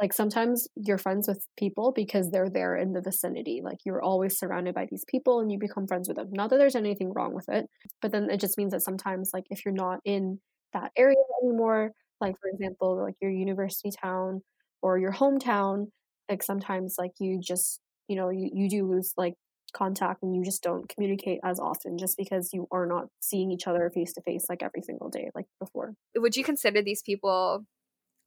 Like 0.00 0.12
sometimes 0.12 0.68
you're 0.76 0.98
friends 0.98 1.28
with 1.28 1.46
people 1.56 1.92
because 1.92 2.30
they're 2.30 2.50
there 2.50 2.76
in 2.76 2.92
the 2.92 3.00
vicinity 3.00 3.60
like 3.62 3.78
you're 3.84 4.02
always 4.02 4.38
surrounded 4.38 4.74
by 4.74 4.86
these 4.90 5.04
people 5.08 5.40
and 5.40 5.52
you 5.52 5.58
become 5.58 5.86
friends 5.86 6.08
with 6.08 6.16
them. 6.16 6.30
Not 6.32 6.50
that 6.50 6.58
there's 6.58 6.76
anything 6.76 7.12
wrong 7.12 7.34
with 7.34 7.48
it 7.48 7.68
but 8.02 8.12
then 8.12 8.30
it 8.30 8.40
just 8.40 8.58
means 8.58 8.72
that 8.72 8.82
sometimes 8.82 9.30
like 9.34 9.44
if 9.50 9.64
you're 9.64 9.74
not 9.74 10.00
in 10.04 10.40
that 10.72 10.90
area 10.96 11.16
anymore 11.42 11.92
like 12.20 12.34
for 12.40 12.48
example 12.50 13.00
like 13.02 13.14
your 13.22 13.30
university 13.30 13.90
town 14.02 14.42
or 14.82 14.98
your 14.98 15.12
hometown 15.12 15.86
like 16.28 16.42
sometimes 16.42 16.96
like 16.98 17.12
you 17.20 17.40
just 17.40 17.80
you 18.08 18.16
know, 18.16 18.30
you, 18.30 18.50
you 18.52 18.68
do 18.68 18.86
lose 18.86 19.12
like 19.16 19.34
contact 19.74 20.22
and 20.22 20.34
you 20.34 20.42
just 20.42 20.62
don't 20.62 20.88
communicate 20.88 21.40
as 21.44 21.60
often 21.60 21.98
just 21.98 22.16
because 22.16 22.50
you 22.52 22.66
are 22.70 22.86
not 22.86 23.08
seeing 23.20 23.50
each 23.50 23.66
other 23.66 23.90
face 23.92 24.12
to 24.14 24.22
face 24.22 24.46
like 24.48 24.62
every 24.62 24.82
single 24.82 25.10
day 25.10 25.30
like 25.34 25.46
before. 25.60 25.94
Would 26.16 26.36
you 26.36 26.44
consider 26.44 26.82
these 26.82 27.02
people 27.02 27.64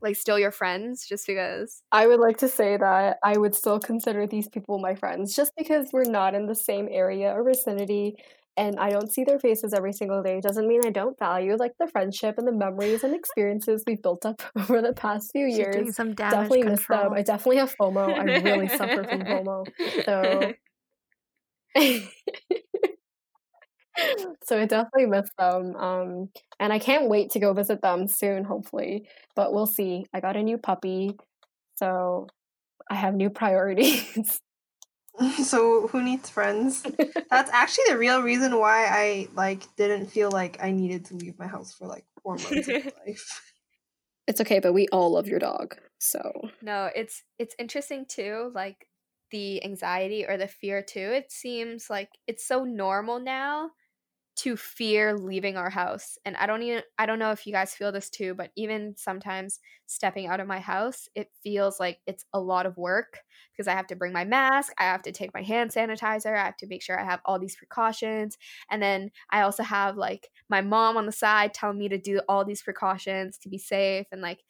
like 0.01 0.15
still 0.15 0.37
your 0.37 0.51
friends 0.51 1.07
just 1.07 1.25
because 1.25 1.81
I 1.91 2.05
would 2.05 2.19
like 2.19 2.37
to 2.37 2.47
say 2.47 2.77
that 2.77 3.17
I 3.23 3.37
would 3.37 3.55
still 3.55 3.79
consider 3.79 4.27
these 4.27 4.47
people 4.47 4.77
my 4.79 4.93
friends 4.93 5.35
just 5.35 5.53
because 5.57 5.89
we're 5.91 6.03
not 6.03 6.35
in 6.35 6.45
the 6.45 6.55
same 6.55 6.87
area 6.91 7.31
or 7.31 7.43
vicinity 7.43 8.15
and 8.57 8.79
I 8.79 8.89
don't 8.89 9.11
see 9.11 9.23
their 9.23 9.39
faces 9.39 9.73
every 9.73 9.93
single 9.93 10.23
day 10.23 10.41
doesn't 10.41 10.67
mean 10.67 10.81
I 10.83 10.89
don't 10.89 11.17
value 11.17 11.55
like 11.55 11.73
the 11.79 11.87
friendship 11.87 12.35
and 12.37 12.47
the 12.47 12.51
memories 12.51 13.03
and 13.03 13.15
experiences 13.15 13.83
we've 13.85 14.01
built 14.01 14.25
up 14.25 14.41
over 14.57 14.81
the 14.81 14.93
past 14.93 15.31
few 15.31 15.47
She's 15.47 15.59
doing 15.59 15.85
years. 15.85 15.95
some 15.95 16.15
damage 16.15 16.33
Definitely 16.33 16.63
miss 16.63 16.87
them. 16.87 17.13
I 17.13 17.21
definitely 17.21 17.57
have 17.57 17.75
FOMO. 17.75 18.17
I 18.17 18.23
really 18.39 18.67
suffer 18.67 19.03
from 19.03 19.21
FOMO. 19.21 19.65
So 20.05 20.53
so 24.43 24.59
I 24.59 24.65
definitely 24.65 25.07
miss 25.07 25.29
them. 25.37 25.75
Um, 25.75 26.29
and 26.59 26.71
I 26.73 26.79
can't 26.79 27.09
wait 27.09 27.31
to 27.31 27.39
go 27.39 27.53
visit 27.53 27.81
them 27.81 28.07
soon, 28.07 28.43
hopefully. 28.43 29.07
But 29.35 29.53
we'll 29.53 29.67
see. 29.67 30.05
I 30.13 30.19
got 30.19 30.35
a 30.35 30.43
new 30.43 30.57
puppy, 30.57 31.17
so 31.75 32.27
I 32.89 32.95
have 32.95 33.15
new 33.15 33.29
priorities. 33.29 34.39
so 35.43 35.87
who 35.87 36.03
needs 36.03 36.29
friends? 36.29 36.83
That's 37.29 37.51
actually 37.51 37.85
the 37.89 37.97
real 37.97 38.21
reason 38.21 38.57
why 38.57 38.85
I 38.85 39.27
like 39.35 39.63
didn't 39.75 40.07
feel 40.07 40.31
like 40.31 40.57
I 40.61 40.71
needed 40.71 41.05
to 41.05 41.15
leave 41.15 41.37
my 41.39 41.47
house 41.47 41.73
for 41.73 41.87
like 41.87 42.05
four 42.21 42.35
months 42.35 42.67
of 42.67 42.67
my 42.67 42.91
life. 43.05 43.41
it's 44.27 44.41
okay, 44.41 44.59
but 44.59 44.73
we 44.73 44.87
all 44.91 45.11
love 45.11 45.27
your 45.27 45.39
dog, 45.39 45.75
so 45.99 46.49
no 46.61 46.89
it's 46.95 47.23
it's 47.39 47.55
interesting 47.57 48.05
too 48.07 48.51
like 48.53 48.87
the 49.31 49.63
anxiety 49.63 50.25
or 50.25 50.37
the 50.37 50.47
fear 50.47 50.81
too 50.81 50.99
it 50.99 51.31
seems 51.31 51.89
like 51.89 52.09
it's 52.27 52.47
so 52.47 52.63
normal 52.63 53.19
now 53.19 53.69
to 54.37 54.55
fear 54.55 55.17
leaving 55.17 55.57
our 55.57 55.69
house 55.69 56.15
and 56.23 56.37
i 56.37 56.45
don't 56.45 56.61
even 56.61 56.83
i 56.99 57.07
don't 57.07 57.17
know 57.17 57.31
if 57.31 57.47
you 57.47 57.51
guys 57.51 57.73
feel 57.73 57.91
this 57.91 58.09
too 58.09 58.35
but 58.35 58.51
even 58.55 58.93
sometimes 58.95 59.59
stepping 59.87 60.27
out 60.27 60.39
of 60.39 60.47
my 60.47 60.59
house 60.59 61.09
it 61.15 61.31
feels 61.43 61.79
like 61.79 61.99
it's 62.05 62.23
a 62.33 62.39
lot 62.39 62.67
of 62.67 62.77
work 62.77 63.17
because 63.51 63.67
i 63.67 63.71
have 63.71 63.87
to 63.87 63.95
bring 63.95 64.13
my 64.13 64.23
mask 64.23 64.71
i 64.77 64.83
have 64.83 65.01
to 65.01 65.11
take 65.11 65.33
my 65.33 65.41
hand 65.41 65.71
sanitizer 65.71 66.37
i 66.37 66.45
have 66.45 66.55
to 66.55 66.67
make 66.67 66.83
sure 66.83 66.99
i 66.99 67.03
have 67.03 67.19
all 67.25 67.39
these 67.39 67.55
precautions 67.55 68.37
and 68.69 68.81
then 68.81 69.09
i 69.31 69.41
also 69.41 69.63
have 69.63 69.97
like 69.97 70.29
my 70.49 70.61
mom 70.61 70.97
on 70.97 71.07
the 71.07 71.11
side 71.11 71.51
telling 71.51 71.79
me 71.79 71.89
to 71.89 71.97
do 71.97 72.21
all 72.29 72.45
these 72.45 72.61
precautions 72.61 73.39
to 73.39 73.49
be 73.49 73.57
safe 73.57 74.05
and 74.11 74.21
like 74.21 74.41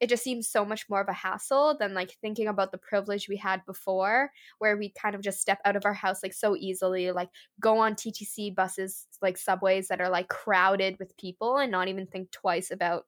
it 0.00 0.08
just 0.08 0.22
seems 0.22 0.48
so 0.48 0.64
much 0.64 0.88
more 0.90 1.00
of 1.00 1.08
a 1.08 1.12
hassle 1.12 1.76
than 1.78 1.94
like 1.94 2.16
thinking 2.20 2.48
about 2.48 2.70
the 2.70 2.78
privilege 2.78 3.28
we 3.28 3.36
had 3.36 3.64
before 3.64 4.30
where 4.58 4.76
we 4.76 4.90
kind 4.90 5.14
of 5.14 5.22
just 5.22 5.40
step 5.40 5.58
out 5.64 5.76
of 5.76 5.84
our 5.84 5.94
house 5.94 6.22
like 6.22 6.34
so 6.34 6.54
easily 6.56 7.12
like 7.12 7.30
go 7.60 7.78
on 7.78 7.94
ttc 7.94 8.54
buses 8.54 9.06
like 9.22 9.38
subways 9.38 9.88
that 9.88 10.00
are 10.00 10.10
like 10.10 10.28
crowded 10.28 10.98
with 10.98 11.16
people 11.16 11.56
and 11.58 11.72
not 11.72 11.88
even 11.88 12.06
think 12.06 12.30
twice 12.30 12.70
about 12.70 13.04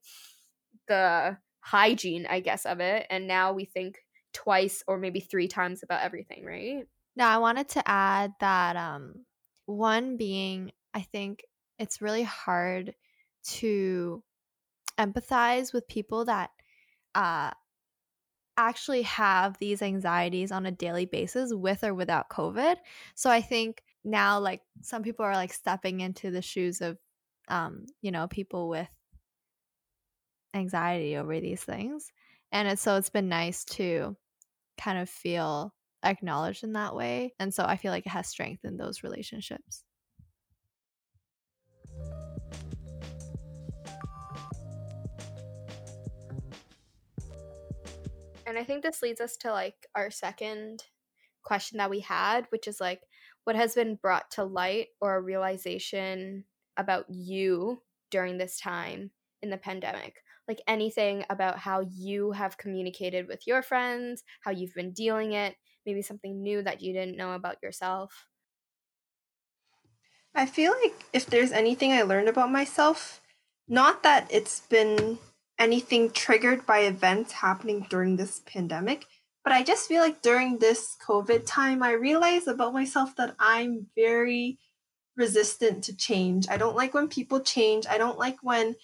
the 0.86 1.36
hygiene 1.60 2.26
i 2.30 2.40
guess 2.40 2.64
of 2.64 2.80
it 2.80 3.06
and 3.10 3.26
now 3.26 3.52
we 3.52 3.64
think 3.64 3.98
twice 4.32 4.82
or 4.86 4.98
maybe 4.98 5.20
three 5.20 5.48
times 5.48 5.82
about 5.82 6.02
everything 6.02 6.44
right? 6.44 6.86
Now, 7.16 7.34
I 7.34 7.38
wanted 7.38 7.68
to 7.70 7.82
add 7.88 8.32
that 8.40 8.76
um, 8.76 9.24
one 9.66 10.16
being, 10.16 10.72
I 10.94 11.00
think 11.00 11.42
it's 11.78 12.00
really 12.00 12.22
hard 12.22 12.94
to 13.44 14.22
empathize 14.98 15.72
with 15.72 15.88
people 15.88 16.26
that 16.26 16.50
uh, 17.18 17.50
actually 18.56 19.02
have 19.02 19.58
these 19.58 19.82
anxieties 19.82 20.52
on 20.52 20.66
a 20.66 20.70
daily 20.70 21.04
basis 21.04 21.52
with 21.52 21.82
or 21.82 21.94
without 21.94 22.28
COVID. 22.30 22.76
So 23.16 23.28
I 23.28 23.40
think 23.40 23.82
now, 24.04 24.38
like, 24.38 24.62
some 24.82 25.02
people 25.02 25.24
are 25.24 25.34
like 25.34 25.52
stepping 25.52 26.00
into 26.00 26.30
the 26.30 26.42
shoes 26.42 26.80
of, 26.80 26.96
um, 27.48 27.86
you 28.02 28.12
know, 28.12 28.28
people 28.28 28.68
with 28.68 28.88
anxiety 30.54 31.16
over 31.16 31.40
these 31.40 31.62
things. 31.62 32.10
And 32.52 32.68
it's 32.68 32.82
so 32.82 32.96
it's 32.96 33.10
been 33.10 33.28
nice 33.28 33.64
to 33.64 34.16
kind 34.78 34.98
of 34.98 35.10
feel 35.10 35.74
acknowledged 36.04 36.62
in 36.62 36.74
that 36.74 36.94
way. 36.94 37.34
And 37.40 37.52
so 37.52 37.64
I 37.64 37.76
feel 37.76 37.90
like 37.90 38.06
it 38.06 38.10
has 38.10 38.28
strengthened 38.28 38.78
those 38.78 39.02
relationships. 39.02 39.84
And 48.48 48.58
I 48.58 48.64
think 48.64 48.82
this 48.82 49.02
leads 49.02 49.20
us 49.20 49.36
to 49.38 49.52
like 49.52 49.86
our 49.94 50.10
second 50.10 50.82
question 51.42 51.76
that 51.78 51.90
we 51.90 52.00
had, 52.00 52.46
which 52.48 52.66
is 52.66 52.80
like, 52.80 53.02
what 53.44 53.56
has 53.56 53.74
been 53.74 53.96
brought 53.96 54.30
to 54.32 54.44
light 54.44 54.86
or 55.02 55.16
a 55.16 55.20
realization 55.20 56.44
about 56.78 57.04
you 57.10 57.82
during 58.10 58.38
this 58.38 58.58
time 58.58 59.10
in 59.42 59.50
the 59.50 59.58
pandemic? 59.58 60.22
Like 60.48 60.62
anything 60.66 61.26
about 61.28 61.58
how 61.58 61.80
you 61.92 62.32
have 62.32 62.56
communicated 62.56 63.28
with 63.28 63.46
your 63.46 63.60
friends, 63.60 64.24
how 64.40 64.50
you've 64.50 64.74
been 64.74 64.92
dealing 64.92 65.32
it, 65.32 65.54
maybe 65.84 66.00
something 66.00 66.42
new 66.42 66.62
that 66.62 66.80
you 66.80 66.94
didn't 66.94 67.18
know 67.18 67.32
about 67.32 67.62
yourself. 67.62 68.28
I 70.34 70.46
feel 70.46 70.72
like 70.82 70.94
if 71.12 71.26
there's 71.26 71.52
anything 71.52 71.92
I 71.92 72.00
learned 72.00 72.30
about 72.30 72.50
myself, 72.50 73.20
not 73.68 74.02
that 74.04 74.26
it's 74.30 74.60
been 74.60 75.18
anything 75.58 76.10
triggered 76.10 76.66
by 76.66 76.80
events 76.80 77.32
happening 77.32 77.86
during 77.90 78.16
this 78.16 78.40
pandemic, 78.46 79.06
but 79.44 79.52
I 79.52 79.62
just 79.62 79.88
feel 79.88 80.02
like 80.02 80.22
during 80.22 80.58
this 80.58 80.96
COVID 81.06 81.44
time, 81.46 81.82
I 81.82 81.92
realized 81.92 82.48
about 82.48 82.74
myself 82.74 83.16
that 83.16 83.34
I'm 83.38 83.86
very 83.96 84.58
resistant 85.16 85.84
to 85.84 85.96
change. 85.96 86.46
I 86.48 86.56
don't 86.56 86.76
like 86.76 86.94
when 86.94 87.08
people 87.08 87.40
change. 87.40 87.86
I 87.86 87.98
don't 87.98 88.18
like 88.18 88.38
when 88.42 88.76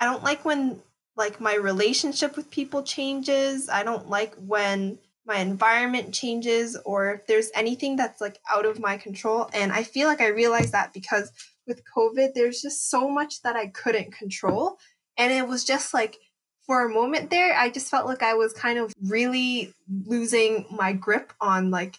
I 0.00 0.04
don't 0.04 0.22
like 0.22 0.44
when 0.44 0.80
like 1.16 1.40
my 1.40 1.54
relationship 1.54 2.36
with 2.36 2.50
people 2.50 2.82
changes. 2.82 3.68
I 3.68 3.82
don't 3.82 4.08
like 4.08 4.34
when 4.36 4.98
my 5.26 5.36
environment 5.36 6.14
changes 6.14 6.76
or 6.84 7.12
if 7.14 7.26
there's 7.26 7.50
anything 7.54 7.96
that's 7.96 8.20
like 8.20 8.38
out 8.50 8.64
of 8.64 8.80
my 8.80 8.96
control. 8.96 9.50
And 9.52 9.72
I 9.72 9.82
feel 9.82 10.08
like 10.08 10.20
I 10.20 10.28
realized 10.28 10.72
that 10.72 10.92
because 10.92 11.30
with 11.66 11.82
COVID, 11.96 12.34
there's 12.34 12.62
just 12.62 12.90
so 12.90 13.10
much 13.10 13.42
that 13.42 13.56
I 13.56 13.66
couldn't 13.66 14.12
control. 14.12 14.78
And 15.18 15.32
it 15.32 15.46
was 15.46 15.64
just 15.64 15.92
like 15.92 16.18
for 16.66 16.84
a 16.84 16.88
moment 16.88 17.30
there, 17.30 17.54
I 17.56 17.70
just 17.70 17.90
felt 17.90 18.06
like 18.06 18.22
I 18.22 18.34
was 18.34 18.52
kind 18.52 18.78
of 18.78 18.92
really 19.02 19.74
losing 20.06 20.66
my 20.70 20.92
grip 20.92 21.32
on 21.40 21.70
like 21.70 21.98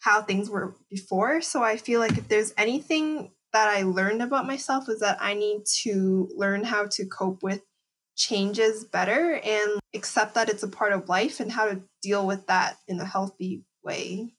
how 0.00 0.22
things 0.22 0.48
were 0.48 0.74
before. 0.88 1.40
So 1.40 1.62
I 1.62 1.76
feel 1.76 2.00
like 2.00 2.16
if 2.16 2.28
there's 2.28 2.54
anything 2.56 3.32
that 3.52 3.68
I 3.68 3.82
learned 3.82 4.22
about 4.22 4.46
myself 4.46 4.88
is 4.88 5.00
that 5.00 5.18
I 5.20 5.34
need 5.34 5.64
to 5.82 6.28
learn 6.36 6.64
how 6.64 6.86
to 6.92 7.06
cope 7.06 7.42
with 7.42 7.62
changes 8.16 8.84
better 8.84 9.34
and 9.34 9.80
accept 9.94 10.34
that 10.34 10.48
it's 10.48 10.62
a 10.62 10.68
part 10.68 10.92
of 10.92 11.08
life 11.08 11.40
and 11.40 11.50
how 11.50 11.66
to 11.66 11.82
deal 12.02 12.26
with 12.26 12.46
that 12.46 12.76
in 12.86 13.00
a 13.00 13.04
healthy 13.04 13.64
way. 13.82 14.34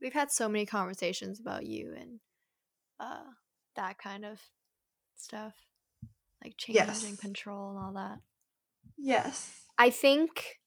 We've 0.00 0.12
had 0.12 0.32
so 0.32 0.48
many 0.48 0.66
conversations 0.66 1.38
about 1.38 1.64
you 1.66 1.94
and 1.96 2.20
uh, 2.98 3.30
that 3.76 3.98
kind 3.98 4.24
of 4.24 4.40
stuff, 5.16 5.54
like 6.42 6.56
change 6.56 6.76
Yes. 6.76 7.16
control 7.16 7.70
and 7.70 7.78
all 7.78 7.92
that. 7.94 8.18
Yes. 8.96 9.50
I 9.78 9.90
think 9.90 10.58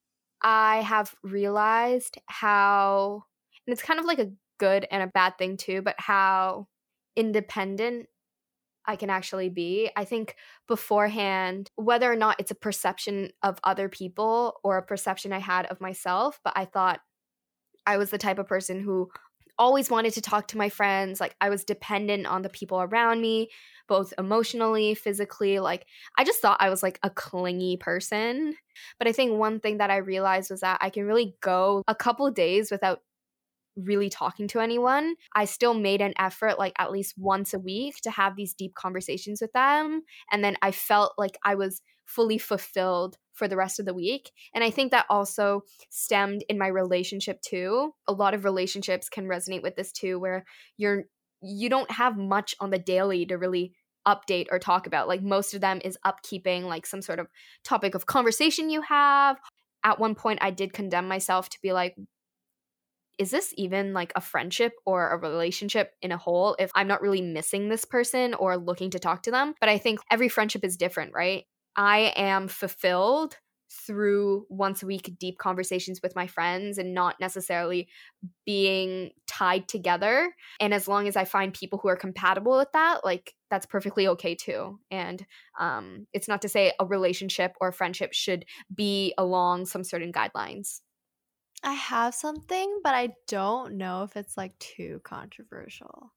I 0.42 0.78
have 0.82 1.16
realized 1.24 2.18
how, 2.28 3.24
and 3.66 3.74
it's 3.74 3.82
kind 3.82 4.00
of 4.00 4.06
like 4.06 4.20
a 4.20 4.32
good 4.58 4.88
and 4.92 5.04
a 5.04 5.08
bad 5.08 5.38
thing 5.38 5.58
too, 5.58 5.82
but 5.82 5.96
how 5.98 6.68
independent 7.16 8.08
I 8.86 8.96
can 8.96 9.10
actually 9.10 9.50
be. 9.50 9.90
I 9.96 10.06
think 10.06 10.36
beforehand, 10.68 11.72
whether 11.76 12.12
or 12.12 12.16
not 12.16 12.40
it's 12.40 12.52
a 12.52 12.56
perception 12.56 13.32
of 13.42 13.60
other 13.64 13.90
people 13.90 14.60
or 14.64 14.78
a 14.78 14.86
perception 14.86 15.34
I 15.34 15.40
had 15.40 15.66
of 15.68 15.82
myself, 15.82 16.40
but 16.44 16.54
I 16.56 16.66
thought 16.66 17.00
I 17.86 17.98
was 17.98 18.10
the 18.10 18.18
type 18.18 18.40
of 18.40 18.48
person 18.48 18.82
who 18.82 19.10
always 19.58 19.90
wanted 19.90 20.14
to 20.14 20.22
talk 20.22 20.48
to 20.50 20.58
my 20.58 20.70
friends. 20.70 21.20
Like 21.20 21.36
I 21.40 21.50
was 21.50 21.64
dependent 21.64 22.28
on 22.28 22.42
the 22.42 22.50
people 22.50 22.82
around 22.82 23.22
me, 23.22 23.50
both 23.88 24.14
emotionally, 24.18 24.96
physically. 24.96 25.60
Like 25.60 25.86
I 26.18 26.24
just 26.24 26.42
thought 26.42 26.58
I 26.60 26.70
was 26.70 26.84
like 26.84 27.00
a 27.04 27.10
clingy 27.10 27.78
person. 27.78 28.56
But 29.00 29.08
I 29.08 29.12
think 29.12 29.38
one 29.38 29.60
thing 29.60 29.78
that 29.78 29.92
I 29.92 29.98
realized 29.98 30.52
was 30.52 30.62
that 30.62 30.80
I 30.82 30.90
can 30.90 31.06
really 31.06 31.36
go 31.42 31.84
a 31.88 31.96
couple 31.96 32.30
days 32.32 32.72
without 32.72 33.00
really 33.76 34.10
talking 34.10 34.48
to 34.50 34.60
anyone. 34.60 35.16
I 35.36 35.46
still 35.46 35.74
made 35.74 36.02
an 36.02 36.14
effort, 36.18 36.58
like 36.58 36.74
at 36.78 36.92
least 36.92 37.16
once 37.18 37.54
a 37.54 37.60
week, 37.60 37.96
to 38.04 38.12
have 38.12 38.36
these 38.36 38.54
deep 38.54 38.74
conversations 38.76 39.40
with 39.42 39.52
them. 39.54 40.02
And 40.32 40.44
then 40.44 40.56
I 40.62 40.72
felt 40.72 41.14
like 41.18 41.38
I 41.44 41.56
was 41.56 41.82
fully 42.06 42.38
fulfilled 42.38 43.18
for 43.34 43.48
the 43.48 43.58
rest 43.58 43.80
of 43.80 43.86
the 43.86 43.94
week. 43.94 44.32
And 44.54 44.64
I 44.64 44.70
think 44.70 44.92
that 44.92 45.08
also 45.10 45.64
stemmed 45.90 46.46
in 46.48 46.58
my 46.58 46.68
relationship 46.68 47.42
too. 47.42 47.92
A 48.08 48.14
lot 48.14 48.34
of 48.34 48.46
relationships 48.46 49.10
can 49.10 49.26
resonate 49.26 49.62
with 49.62 49.76
this 49.76 49.92
too, 49.92 50.20
where 50.20 50.46
you're 50.78 51.06
you 51.42 51.70
don't 51.70 51.92
have 51.92 52.18
much 52.18 52.56
on 52.60 52.70
the 52.70 52.80
daily 52.80 53.26
to 53.26 53.36
really 53.36 53.74
update 54.08 54.48
or 54.52 54.60
talk 54.60 54.88
about. 54.88 55.08
Like 55.08 55.22
most 55.22 55.54
of 55.54 55.62
them 55.62 55.82
is 55.84 55.98
upkeeping 56.06 56.64
like 56.64 56.86
some 56.86 57.02
sort 57.02 57.20
of 57.20 57.28
topic 57.64 57.96
of 57.96 58.06
conversation 58.06 58.70
you 58.70 58.82
have. 58.82 59.38
At 59.84 60.00
one 60.00 60.16
point 60.16 60.40
I 60.42 60.52
did 60.52 60.74
condemn 60.74 61.08
myself 61.08 61.50
to 61.50 61.58
be 61.62 61.74
like 61.74 61.96
is 63.18 63.32
this 63.32 63.54
even 63.58 63.94
like 63.94 64.12
a 64.16 64.22
friendship 64.22 64.74
or 64.86 65.10
a 65.10 65.18
relationship 65.18 65.94
in 66.02 66.12
a 66.12 66.18
whole 66.18 66.56
if 66.60 66.70
I'm 66.76 66.88
not 66.88 67.02
really 67.02 67.22
missing 67.22 67.70
this 67.70 67.86
person 67.86 68.34
or 68.34 68.58
looking 68.58 68.90
to 68.92 69.00
talk 69.00 69.24
to 69.24 69.32
them? 69.32 69.54
But 69.60 69.70
I 69.70 69.78
think 69.78 70.00
every 70.12 70.28
friendship 70.28 70.66
is 70.66 70.78
different, 70.78 71.14
right? 71.14 71.46
I 71.76 72.14
am 72.16 72.48
fulfilled 72.48 73.38
through 73.76 74.46
once 74.50 74.82
a 74.84 74.86
week 74.86 75.14
deep 75.20 75.38
conversations 75.38 76.00
with 76.02 76.16
my 76.16 76.28
friends 76.28 76.78
and 76.78 76.94
not 76.94 77.16
necessarily 77.20 77.88
being 78.46 79.12
tied 79.28 79.68
together. 79.68 80.34
And 80.60 80.74
as 80.74 80.88
long 80.88 81.08
as 81.08 81.16
I 81.16 81.26
find 81.26 81.54
people 81.54 81.80
who 81.80 81.90
are 81.90 81.96
compatible 81.96 82.58
with 82.58 82.72
that, 82.74 83.04
like 83.04 83.34
that's 83.50 83.66
perfectly 83.66 84.08
okay 84.08 84.36
too. 84.36 84.80
And 84.92 85.26
um, 85.60 86.08
it's 86.14 86.28
not 86.28 86.42
to 86.44 86.50
say 86.50 86.74
a 86.80 86.86
relationship 86.86 87.54
or 87.60 87.70
a 87.70 87.74
friendship 87.74 88.14
should 88.14 88.46
be 88.74 89.14
along 89.18 89.66
some 89.66 89.84
certain 89.84 90.12
guidelines. 90.12 90.82
I 91.64 91.74
have 91.74 92.14
something, 92.14 92.80
but 92.84 92.94
I 92.94 93.10
don't 93.28 93.78
know 93.78 94.04
if 94.04 94.16
it's 94.16 94.38
like 94.38 94.58
too 94.60 95.02
controversial. 95.04 96.14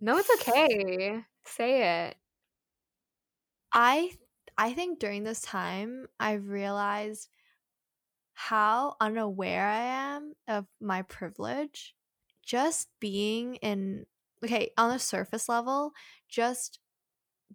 No, 0.00 0.16
it's 0.16 0.30
okay. 0.40 1.22
Say 1.44 2.06
it. 2.06 2.16
I 3.72 4.10
I 4.60 4.74
think 4.74 4.98
during 4.98 5.24
this 5.24 5.40
time 5.40 6.06
I've 6.20 6.46
realized 6.46 7.30
how 8.34 8.94
unaware 9.00 9.66
I 9.66 9.78
am 9.78 10.34
of 10.46 10.66
my 10.82 11.00
privilege. 11.00 11.94
Just 12.44 12.88
being 13.00 13.54
in 13.56 14.04
okay, 14.44 14.70
on 14.76 14.90
the 14.90 14.98
surface 14.98 15.48
level, 15.48 15.92
just 16.28 16.78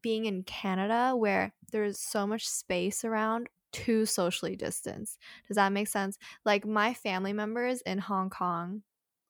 being 0.02 0.26
in 0.26 0.42
Canada 0.42 1.16
where 1.16 1.54
there's 1.72 2.00
so 2.00 2.26
much 2.26 2.48
space 2.48 3.06
around 3.06 3.50
to 3.74 4.08
socially 4.08 4.56
distance. 4.56 5.20
Does 5.48 5.58
that 5.58 5.74
make 5.74 5.88
sense? 5.88 6.18
Like 6.44 6.66
my 6.66 6.96
family 6.96 7.34
members 7.34 7.82
in 7.82 8.00
Hong 8.00 8.32
Kong, 8.32 8.82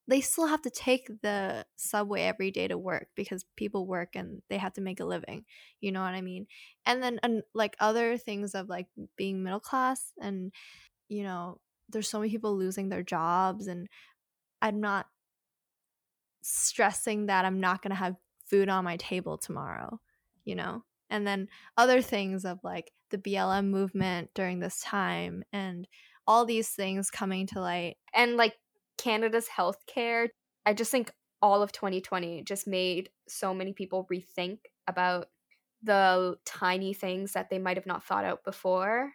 they 0.08 0.22
still 0.22 0.48
have 0.48 0.62
to 0.62 0.70
take 0.70 1.10
the 1.22 1.66
subway 1.76 2.24
every 2.24 2.52
day 2.52 2.68
to 2.68 2.78
work 2.78 3.08
because 3.16 3.44
people 3.56 3.88
work 3.88 4.10
and 4.16 4.42
they 4.50 4.58
have 4.58 4.74
to 4.74 4.82
make 4.82 5.00
a 5.00 5.06
living. 5.06 5.46
You 5.82 5.92
know 5.92 6.02
what 6.02 6.14
I 6.14 6.22
mean? 6.22 6.48
And 6.86 7.02
then 7.02 7.20
and 7.24 7.42
like 7.54 7.76
other 7.80 8.18
things 8.18 8.54
of 8.54 8.70
like 8.70 8.88
being 9.18 9.42
middle 9.44 9.60
class 9.60 10.12
and 10.22 10.52
you 11.08 11.24
know, 11.24 11.60
there's 11.90 12.08
so 12.08 12.20
many 12.20 12.32
people 12.32 12.56
losing 12.56 12.90
their 12.90 13.04
jobs 13.04 13.68
and 13.68 13.88
I'm 14.62 14.80
not 14.80 15.08
stressing 16.42 17.28
that 17.28 17.46
I'm 17.46 17.60
not 17.60 17.82
going 17.82 17.92
to 17.92 17.96
have 17.96 18.16
food 18.46 18.70
on 18.70 18.84
my 18.84 18.98
table 18.98 19.38
tomorrow, 19.38 20.00
you 20.44 20.56
know? 20.56 20.84
And 21.10 21.26
then 21.26 21.48
other 21.78 22.02
things 22.02 22.46
of 22.46 22.60
like 22.64 22.92
the 23.12 23.18
BLM 23.18 23.66
movement 23.66 24.32
during 24.34 24.60
this 24.60 24.82
time 24.82 25.44
and 25.54 25.88
all 26.28 26.46
these 26.46 26.70
things 26.70 27.12
coming 27.12 27.48
to 27.48 27.62
light. 27.62 27.98
And 28.14 28.36
like 28.36 28.56
Canada's 28.98 29.48
healthcare, 29.48 30.30
I 30.66 30.74
just 30.74 30.92
think 30.92 31.12
all 31.42 31.62
of 31.62 31.72
2020 31.72 32.44
just 32.44 32.68
made 32.68 33.10
so 33.28 33.54
many 33.54 33.74
people 33.74 34.08
rethink 34.12 34.60
about 34.88 35.28
the 35.84 36.36
tiny 36.46 36.94
things 36.94 37.34
that 37.34 37.50
they 37.50 37.60
might 37.60 37.78
have 37.78 37.86
not 37.86 38.04
thought 38.04 38.26
out 38.26 38.44
before. 38.44 39.12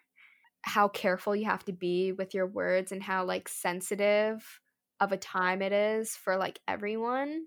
How 0.63 0.89
careful 0.89 1.35
you 1.35 1.47
have 1.47 1.65
to 1.65 1.73
be 1.73 2.13
with 2.13 2.35
your 2.35 2.47
words 2.47 2.93
and 2.93 3.03
how 3.03 3.25
like 3.25 3.49
sensitive 3.49 4.61
of 5.01 5.13
a 5.13 5.17
time 5.17 5.63
it 5.63 5.73
is 5.73 6.15
for 6.15 6.37
like 6.37 6.61
everyone. 6.69 7.47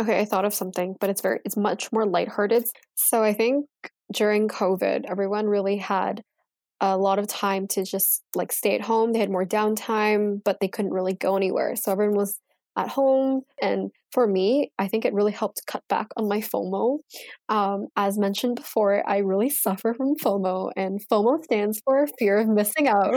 Okay, 0.00 0.20
I 0.20 0.24
thought 0.24 0.44
of 0.44 0.54
something, 0.54 0.94
but 1.00 1.10
it's 1.10 1.20
very 1.20 1.40
it's 1.44 1.56
much 1.56 1.90
more 1.92 2.06
lighthearted. 2.06 2.64
So 2.94 3.22
I 3.22 3.32
think 3.32 3.66
during 4.12 4.48
COVID, 4.48 5.04
everyone 5.08 5.46
really 5.46 5.76
had 5.76 6.22
a 6.80 6.96
lot 6.96 7.18
of 7.18 7.26
time 7.26 7.66
to 7.68 7.84
just 7.84 8.22
like 8.34 8.52
stay 8.52 8.74
at 8.74 8.80
home. 8.82 9.12
They 9.12 9.18
had 9.18 9.30
more 9.30 9.44
downtime, 9.44 10.42
but 10.44 10.60
they 10.60 10.68
couldn't 10.68 10.92
really 10.92 11.14
go 11.14 11.36
anywhere. 11.36 11.76
So 11.76 11.92
everyone 11.92 12.16
was 12.16 12.38
at 12.78 12.88
home. 12.88 13.42
And 13.60 13.90
for 14.12 14.26
me, 14.26 14.72
I 14.78 14.88
think 14.88 15.04
it 15.04 15.12
really 15.12 15.32
helped 15.32 15.66
cut 15.66 15.82
back 15.88 16.06
on 16.16 16.28
my 16.28 16.40
FOMO. 16.40 17.00
Um, 17.48 17.88
as 17.96 18.16
mentioned 18.16 18.56
before, 18.56 19.06
I 19.06 19.18
really 19.18 19.50
suffer 19.50 19.92
from 19.92 20.16
FOMO, 20.16 20.70
and 20.76 21.00
FOMO 21.10 21.42
stands 21.44 21.80
for 21.84 22.06
fear 22.18 22.38
of 22.38 22.48
missing 22.48 22.88
out. 22.88 23.14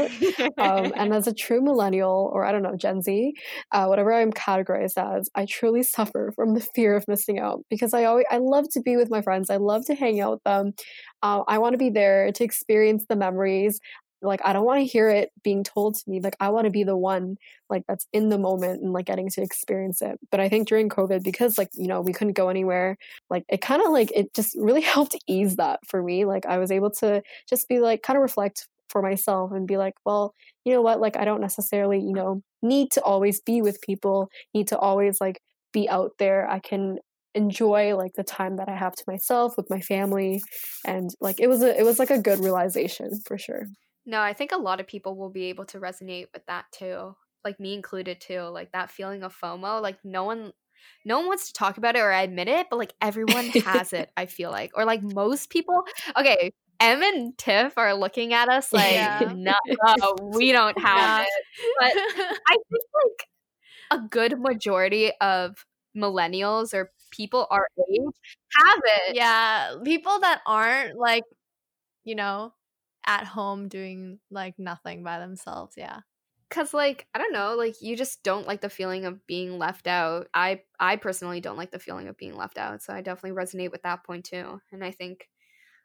um, 0.57 0.91
and 0.95 1.13
as 1.13 1.27
a 1.27 1.33
true 1.33 1.61
millennial, 1.61 2.29
or 2.33 2.43
I 2.43 2.51
don't 2.51 2.63
know, 2.63 2.75
Gen 2.75 3.01
Z, 3.01 3.33
uh, 3.71 3.85
whatever 3.85 4.11
I'm 4.13 4.33
categorized 4.33 4.97
as, 4.97 5.29
I 5.35 5.45
truly 5.45 5.83
suffer 5.83 6.33
from 6.35 6.55
the 6.55 6.67
fear 6.75 6.95
of 6.95 7.07
missing 7.07 7.39
out 7.39 7.61
because 7.69 7.93
I 7.93 8.05
always 8.05 8.25
I 8.29 8.37
love 8.37 8.65
to 8.71 8.81
be 8.81 8.97
with 8.97 9.09
my 9.09 9.21
friends. 9.21 9.49
I 9.49 9.57
love 9.57 9.85
to 9.85 9.95
hang 9.95 10.19
out 10.19 10.31
with 10.31 10.43
them. 10.43 10.73
Uh, 11.23 11.43
I 11.47 11.59
want 11.59 11.73
to 11.73 11.77
be 11.77 11.91
there 11.91 12.31
to 12.31 12.43
experience 12.43 13.05
the 13.07 13.15
memories 13.15 13.79
like 14.21 14.41
i 14.43 14.53
don't 14.53 14.65
want 14.65 14.79
to 14.79 14.85
hear 14.85 15.09
it 15.09 15.31
being 15.43 15.63
told 15.63 15.95
to 15.95 16.03
me 16.07 16.19
like 16.21 16.35
i 16.39 16.49
want 16.49 16.65
to 16.65 16.71
be 16.71 16.83
the 16.83 16.97
one 16.97 17.37
like 17.69 17.83
that's 17.87 18.07
in 18.13 18.29
the 18.29 18.37
moment 18.37 18.81
and 18.81 18.93
like 18.93 19.05
getting 19.05 19.29
to 19.29 19.41
experience 19.41 20.01
it. 20.01 20.19
But 20.29 20.39
i 20.39 20.49
think 20.49 20.67
during 20.67 20.89
covid 20.89 21.23
because 21.23 21.57
like 21.57 21.69
you 21.73 21.87
know 21.87 22.01
we 22.01 22.13
couldn't 22.13 22.33
go 22.33 22.49
anywhere 22.49 22.97
like 23.29 23.45
it 23.49 23.61
kind 23.61 23.81
of 23.81 23.91
like 23.91 24.11
it 24.11 24.33
just 24.33 24.55
really 24.59 24.81
helped 24.95 25.15
ease 25.27 25.55
that 25.55 25.79
for 25.87 26.03
me. 26.03 26.25
Like 26.25 26.45
i 26.45 26.57
was 26.57 26.71
able 26.71 26.91
to 27.01 27.21
just 27.49 27.67
be 27.67 27.79
like 27.79 28.03
kind 28.03 28.17
of 28.17 28.21
reflect 28.21 28.67
for 28.89 29.01
myself 29.01 29.51
and 29.53 29.67
be 29.67 29.77
like 29.77 29.93
well 30.05 30.33
you 30.65 30.73
know 30.73 30.81
what? 30.81 30.99
Like 30.99 31.17
i 31.17 31.25
don't 31.25 31.41
necessarily 31.41 31.99
you 31.99 32.13
know 32.13 32.41
need 32.61 32.91
to 32.91 33.01
always 33.01 33.41
be 33.41 33.61
with 33.61 33.81
people 33.81 34.29
need 34.53 34.67
to 34.67 34.77
always 34.77 35.19
like 35.19 35.41
be 35.73 35.89
out 35.89 36.11
there. 36.19 36.49
I 36.49 36.59
can 36.59 36.99
enjoy 37.33 37.95
like 37.95 38.11
the 38.15 38.23
time 38.23 38.57
that 38.57 38.67
i 38.67 38.75
have 38.75 38.93
to 38.93 39.03
myself 39.07 39.55
with 39.55 39.69
my 39.69 39.79
family. 39.79 40.41
And 40.85 41.09
like 41.21 41.39
it 41.39 41.47
was 41.47 41.61
a 41.61 41.77
it 41.79 41.83
was 41.83 41.97
like 41.99 42.09
a 42.09 42.19
good 42.19 42.39
realization 42.39 43.09
for 43.25 43.37
sure 43.37 43.67
no, 44.05 44.19
I 44.19 44.33
think 44.33 44.51
a 44.51 44.57
lot 44.57 44.79
of 44.79 44.87
people 44.87 45.15
will 45.15 45.29
be 45.29 45.45
able 45.45 45.65
to 45.65 45.79
resonate 45.79 46.27
with 46.33 46.45
that 46.47 46.65
too. 46.71 47.15
Like 47.43 47.59
me 47.59 47.73
included 47.73 48.21
too. 48.21 48.41
Like 48.41 48.71
that 48.71 48.91
feeling 48.91 49.23
of 49.23 49.35
FOMO. 49.35 49.81
Like 49.81 49.97
no 50.03 50.23
one 50.23 50.53
no 51.05 51.19
one 51.19 51.27
wants 51.27 51.47
to 51.47 51.53
talk 51.53 51.77
about 51.77 51.95
it 51.95 51.99
or 51.99 52.11
admit 52.11 52.47
it, 52.47 52.67
but 52.69 52.77
like 52.77 52.93
everyone 53.01 53.45
has 53.49 53.93
it, 53.93 54.09
I 54.17 54.25
feel 54.25 54.51
like. 54.51 54.71
Or 54.75 54.85
like 54.85 55.01
most 55.03 55.49
people. 55.49 55.83
Okay, 56.17 56.51
Em 56.79 57.03
and 57.03 57.37
Tiff 57.37 57.77
are 57.77 57.93
looking 57.93 58.33
at 58.33 58.49
us 58.49 58.73
like, 58.73 58.93
yeah. 58.93 59.31
no, 59.35 59.55
we 60.33 60.51
don't 60.51 60.77
have 60.81 61.25
it. 61.25 61.29
But 61.79 61.93
I 61.95 62.57
think 62.69 62.83
like 63.05 63.99
a 63.99 64.07
good 64.07 64.39
majority 64.39 65.11
of 65.21 65.65
millennials 65.95 66.73
or 66.73 66.91
people 67.11 67.47
our 67.51 67.67
age 67.91 68.01
have 68.55 68.79
it. 68.83 69.15
Yeah. 69.15 69.75
People 69.83 70.19
that 70.21 70.41
aren't 70.47 70.97
like, 70.97 71.23
you 72.03 72.15
know, 72.15 72.53
at 73.05 73.25
home 73.25 73.67
doing 73.67 74.19
like 74.29 74.57
nothing 74.57 75.03
by 75.03 75.19
themselves. 75.19 75.75
Yeah. 75.77 75.99
Cause 76.49 76.73
like 76.73 77.07
I 77.13 77.19
don't 77.19 77.31
know, 77.31 77.55
like 77.55 77.81
you 77.81 77.95
just 77.95 78.23
don't 78.23 78.47
like 78.47 78.59
the 78.59 78.69
feeling 78.69 79.05
of 79.05 79.25
being 79.25 79.57
left 79.57 79.87
out. 79.87 80.27
I 80.33 80.61
I 80.79 80.97
personally 80.97 81.39
don't 81.39 81.57
like 81.57 81.71
the 81.71 81.79
feeling 81.79 82.09
of 82.09 82.17
being 82.17 82.35
left 82.35 82.57
out, 82.57 82.81
so 82.81 82.93
I 82.93 83.01
definitely 83.01 83.41
resonate 83.41 83.71
with 83.71 83.83
that 83.83 84.03
point 84.03 84.25
too. 84.25 84.59
And 84.71 84.83
I 84.83 84.91
think 84.91 85.29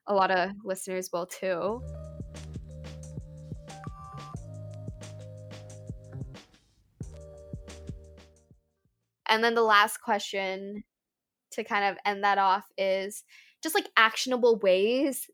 a 0.09 0.15
lot 0.15 0.31
of 0.33 0.51
listeners 0.65 1.11
will 1.13 1.27
too. 1.27 1.83
And 9.29 9.43
then 9.43 9.55
the 9.55 9.63
last 9.63 9.99
question 9.99 10.85
to 11.53 11.65
kind 11.65 11.85
of 11.85 11.99
end 12.05 12.25
that 12.25 12.39
off 12.39 12.65
is 12.77 13.25
just 13.63 13.75
like 13.75 13.89
actionable 13.97 14.59
ways 14.59 15.29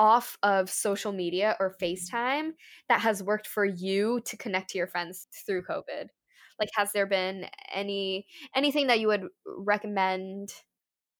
off 0.00 0.38
of 0.42 0.70
social 0.70 1.12
media 1.12 1.56
or 1.60 1.76
FaceTime 1.80 2.52
that 2.88 3.02
has 3.02 3.22
worked 3.22 3.46
for 3.46 3.66
you 3.66 4.20
to 4.24 4.36
connect 4.38 4.70
to 4.70 4.78
your 4.78 4.86
friends 4.86 5.28
through 5.46 5.62
COVID? 5.64 6.06
Like 6.58 6.70
has 6.74 6.90
there 6.92 7.06
been 7.06 7.46
any 7.72 8.26
anything 8.56 8.86
that 8.86 8.98
you 8.98 9.08
would 9.08 9.24
recommend? 9.46 10.48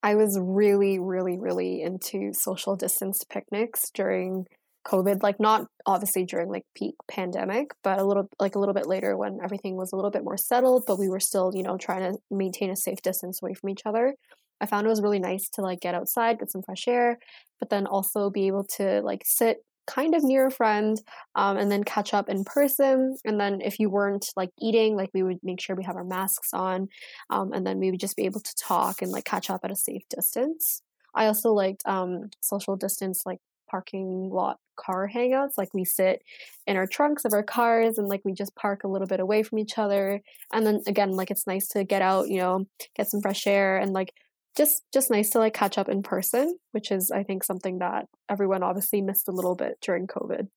I 0.03 0.15
was 0.15 0.39
really 0.41 0.99
really 0.99 1.39
really 1.39 1.83
into 1.83 2.33
social 2.33 2.75
distanced 2.75 3.27
picnics 3.31 3.91
during 3.93 4.47
COVID, 4.87 5.23
like 5.23 5.39
not 5.39 5.67
obviously 5.85 6.25
during 6.25 6.49
like 6.49 6.65
peak 6.75 6.95
pandemic, 7.11 7.73
but 7.85 7.99
a 7.99 8.05
little 8.05 8.29
like 8.41 8.55
a 8.55 8.59
little 8.59 8.75
bit 8.75 8.87
later 8.87 9.17
when 9.17 9.39
everything 9.45 9.77
was 9.77 9.93
a 9.93 9.97
little 9.97 10.11
bit 10.11 10.25
more 10.25 10.39
settled, 10.39 10.85
but 10.87 10.99
we 10.99 11.09
were 11.11 11.21
still, 11.21 11.53
you 11.55 11.63
know, 11.63 11.77
trying 11.77 12.13
to 12.13 12.19
maintain 12.31 12.71
a 12.71 12.77
safe 12.77 13.03
distance 13.03 13.41
away 13.43 13.53
from 13.55 13.69
each 13.69 13.83
other. 13.85 14.15
I 14.61 14.67
found 14.67 14.87
it 14.87 14.91
was 14.91 15.03
really 15.03 15.19
nice 15.19 15.49
to 15.51 15.63
like 15.63 15.81
get 15.81 15.95
outside, 15.95 16.39
get 16.39 16.51
some 16.51 16.63
fresh 16.63 16.87
air, 16.89 17.19
but 17.59 17.71
then 17.71 17.87
also 17.87 18.31
be 18.31 18.47
able 18.47 18.65
to 18.77 19.01
like 19.03 19.23
sit 19.25 19.65
kind 19.87 20.15
of 20.15 20.23
near 20.23 20.47
a 20.47 20.51
friend 20.51 21.01
um, 21.35 21.57
and 21.57 21.71
then 21.71 21.83
catch 21.83 22.15
up 22.15 22.29
in 22.29 22.45
person. 22.45 23.17
And 23.25 23.41
then 23.41 23.61
if 23.61 23.81
you 23.81 23.91
weren't 23.91 24.27
like 24.37 24.51
eating 24.61 24.97
like 24.97 25.11
we 25.13 25.23
would 25.23 25.39
make 25.43 25.61
sure 25.61 25.75
we 25.75 25.85
have 25.85 25.97
our 25.97 26.05
masks 26.05 26.53
on 26.53 26.89
um, 27.31 27.53
and 27.53 27.67
then 27.67 27.79
we 27.79 27.91
would 27.91 28.01
just 28.01 28.17
be 28.17 28.25
able 28.25 28.41
to 28.41 28.55
talk 28.57 29.03
and 29.03 29.11
like 29.11 29.25
catch 29.25 29.51
up 29.51 29.61
at 29.65 29.73
a 29.73 29.77
safe 29.77 30.03
distance. 30.09 30.83
I 31.15 31.27
also 31.27 31.53
liked 31.53 31.83
um, 31.87 32.31
social 32.41 32.77
distance 32.77 33.23
like 33.27 33.39
parking 33.69 34.31
lot 34.31 34.59
car 34.77 35.11
hangouts. 35.13 35.53
Like 35.59 35.75
we 35.75 35.85
sit 35.85 36.23
in 36.67 36.77
our 36.77 36.87
trunks 36.87 37.25
of 37.25 37.33
our 37.33 37.43
cars 37.43 37.99
and 37.99 38.09
like 38.09 38.23
we 38.25 38.33
just 38.33 38.55
park 38.55 38.85
a 38.85 38.89
little 38.89 39.09
bit 39.09 39.21
away 39.21 39.43
from 39.43 39.59
each 39.59 39.77
other. 39.77 40.21
And 40.53 40.67
then 40.67 40.83
again 40.87 41.13
like 41.13 41.31
it's 41.31 41.47
nice 41.47 41.67
to 41.69 41.85
get 41.85 42.03
out 42.03 42.29
you 42.29 42.39
know 42.39 42.67
get 42.97 43.09
some 43.09 43.21
fresh 43.21 43.47
air 43.47 43.77
and 43.77 43.93
like 43.93 44.13
just 44.57 44.83
just 44.93 45.11
nice 45.11 45.31
to 45.31 45.39
like 45.39 45.55
catch 45.55 45.79
up 45.79 45.89
in 45.89 46.03
person, 46.03 46.59
which 46.73 46.91
is 46.91 47.11
I 47.11 47.23
think 47.23 47.45
something 47.45 47.79
that 47.79 48.07
everyone 48.29 48.63
obviously 48.63 49.01
missed 49.01 49.29
a 49.29 49.33
little 49.33 49.55
bit 49.55 49.79
during 49.81 50.07
COVID. 50.07 50.49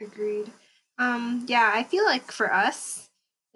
Agreed. 0.00 0.50
Um, 0.98 1.44
yeah, 1.46 1.70
I 1.74 1.82
feel 1.82 2.04
like 2.04 2.32
for 2.32 2.52
us, 2.52 3.06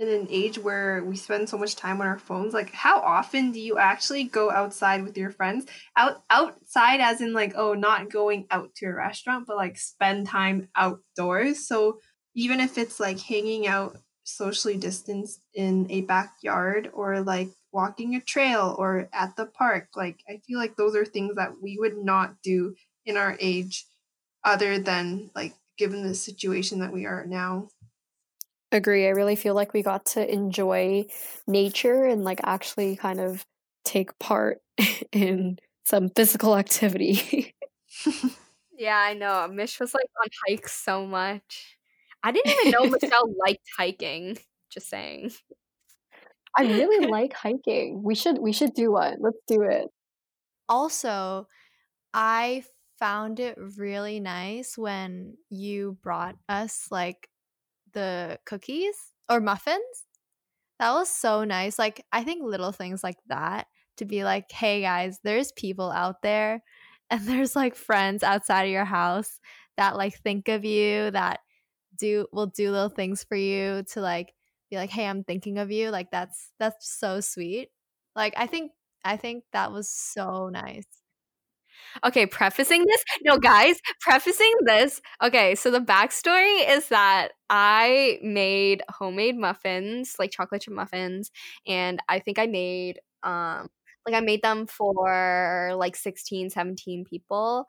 in 0.01 0.09
an 0.09 0.27
age 0.31 0.59
where 0.59 1.05
we 1.05 1.15
spend 1.15 1.47
so 1.47 1.59
much 1.59 1.77
time 1.77 2.01
on 2.01 2.07
our 2.07 2.19
phones 2.19 2.55
like 2.55 2.73
how 2.73 3.01
often 3.01 3.53
do 3.53 3.61
you 3.61 3.77
actually 3.77 4.25
go 4.25 4.51
outside 4.51 5.05
with 5.05 5.17
your 5.17 5.31
friends 5.31 5.67
out 5.95 6.23
outside 6.31 7.01
as 7.01 7.21
in 7.21 7.35
like 7.35 7.53
oh 7.55 7.75
not 7.75 8.11
going 8.11 8.47
out 8.51 8.75
to 8.75 8.87
a 8.87 8.95
restaurant 8.95 9.45
but 9.47 9.59
like 9.59 9.77
spend 9.77 10.27
time 10.27 10.67
outdoors 10.75 11.69
so 11.69 11.99
even 12.35 12.61
if 12.61 12.79
it's 12.79 12.99
like 12.99 13.21
hanging 13.21 13.67
out 13.67 13.95
socially 14.25 14.77
distanced 14.77 15.41
in 15.55 15.87
a 15.91 16.03
backyard 16.03 16.91
or 16.93 17.21
like 17.21 17.51
walking 17.73 18.15
a 18.15 18.21
trail 18.21 18.75
or 18.79 19.09
at 19.13 19.37
the 19.37 19.47
park 19.47 19.89
like 19.97 20.23
i 20.29 20.37
feel 20.47 20.59
like 20.59 20.77
those 20.77 20.95
are 20.97 21.05
things 21.05 21.35
that 21.37 21.63
we 21.63 21.77
would 21.79 21.97
not 21.97 22.35
do 22.43 22.75
in 23.07 23.17
our 23.17 23.37
age 23.41 23.87
other 24.45 24.79
than 24.79 25.31
like 25.35 25.55
given 25.79 26.03
the 26.03 26.15
situation 26.15 26.81
that 26.81 26.93
we 26.93 27.07
are 27.07 27.25
now 27.27 27.69
Agree. 28.73 29.07
I 29.07 29.11
really 29.11 29.35
feel 29.35 29.55
like 29.55 29.73
we 29.73 29.83
got 29.83 30.07
to 30.07 30.33
enjoy 30.33 31.07
nature 31.49 32.05
and 32.05 32.23
like 32.23 32.41
actually 32.45 32.95
kind 32.95 33.19
of 33.21 33.45
take 33.85 34.17
part 34.21 34.61
in 35.13 35.59
some 35.85 36.09
physical 36.11 36.57
activity. 36.57 37.55
yeah, 38.79 38.97
I 38.97 39.15
know. 39.15 39.49
Mish 39.49 39.81
was 39.81 39.93
like 39.93 40.07
on 40.23 40.29
hikes 40.49 40.73
so 40.73 41.05
much. 41.05 41.79
I 42.23 42.33
didn't 42.33 42.53
even 42.53 42.71
know 42.71 42.85
Michelle 43.01 43.35
liked 43.39 43.67
hiking. 43.77 44.39
Just 44.71 44.89
saying. 44.89 45.33
I 46.57 46.63
really 46.63 47.07
like 47.11 47.33
hiking. 47.33 48.03
We 48.03 48.15
should 48.15 48.39
we 48.39 48.53
should 48.53 48.75
do 48.75 48.93
one. 48.93 49.17
Let's 49.21 49.39
do 49.47 49.63
it. 49.63 49.89
Also, 50.69 51.49
I 52.15 52.65
found 52.99 53.41
it 53.41 53.57
really 53.79 54.21
nice 54.21 54.77
when 54.77 55.37
you 55.49 55.99
brought 56.03 56.37
us 56.49 56.87
like 56.91 57.29
the 57.93 58.39
cookies 58.45 58.95
or 59.29 59.41
muffins. 59.41 60.07
That 60.79 60.93
was 60.93 61.09
so 61.11 61.45
nice. 61.45 61.79
Like, 61.79 62.05
I 62.13 62.25
think 62.25 62.43
little 62.43 62.73
things 62.73 63.03
like 63.03 63.19
that 63.27 63.67
to 63.99 64.05
be 64.05 64.25
like, 64.25 64.51
hey 64.51 64.83
guys, 64.83 65.19
there's 65.23 65.53
people 65.53 65.91
out 65.91 66.23
there 66.23 66.63
and 67.11 67.21
there's 67.27 67.57
like 67.57 67.75
friends 67.75 68.23
outside 68.23 68.65
of 68.65 68.71
your 68.71 68.85
house 68.85 69.41
that 69.77 69.97
like 69.97 70.15
think 70.23 70.49
of 70.49 70.65
you, 70.65 71.11
that 71.11 71.41
do 72.01 72.27
will 72.33 72.47
do 72.49 72.71
little 72.71 72.89
things 72.91 73.25
for 73.25 73.37
you 73.37 73.85
to 73.93 74.01
like 74.01 74.35
be 74.71 74.77
like, 74.77 74.91
hey, 74.91 75.07
I'm 75.07 75.25
thinking 75.25 75.59
of 75.59 75.71
you. 75.71 75.91
Like 75.91 76.11
that's 76.11 76.51
that's 76.59 76.91
so 76.99 77.21
sweet. 77.21 77.71
Like 78.17 78.35
I 78.37 78.47
think 78.47 78.73
I 79.05 79.17
think 79.17 79.45
that 79.53 79.73
was 79.73 79.91
so 79.91 80.49
nice. 80.49 80.87
Okay, 82.05 82.27
prefacing 82.27 82.85
this. 82.87 83.05
No, 83.23 83.39
guys, 83.39 83.77
prefacing 84.01 84.53
this. 84.65 85.01
Okay, 85.23 85.55
so 85.55 85.71
the 85.71 85.81
backstory 85.81 86.69
is 86.69 86.89
that 86.89 87.31
I 87.49 88.19
made 88.23 88.83
homemade 88.89 89.37
muffins, 89.37 90.17
like 90.19 90.31
chocolate 90.31 90.63
chip 90.63 90.75
muffins, 90.75 91.31
and 91.67 92.01
I 92.09 92.19
think 92.21 92.39
I 92.39 92.47
made 92.47 93.01
um 93.23 93.69
like 94.07 94.15
I 94.15 94.21
made 94.21 94.43
them 94.43 94.67
for 94.67 95.73
like 95.77 95.95
16, 95.97 96.51
17 96.51 97.05
people 97.05 97.67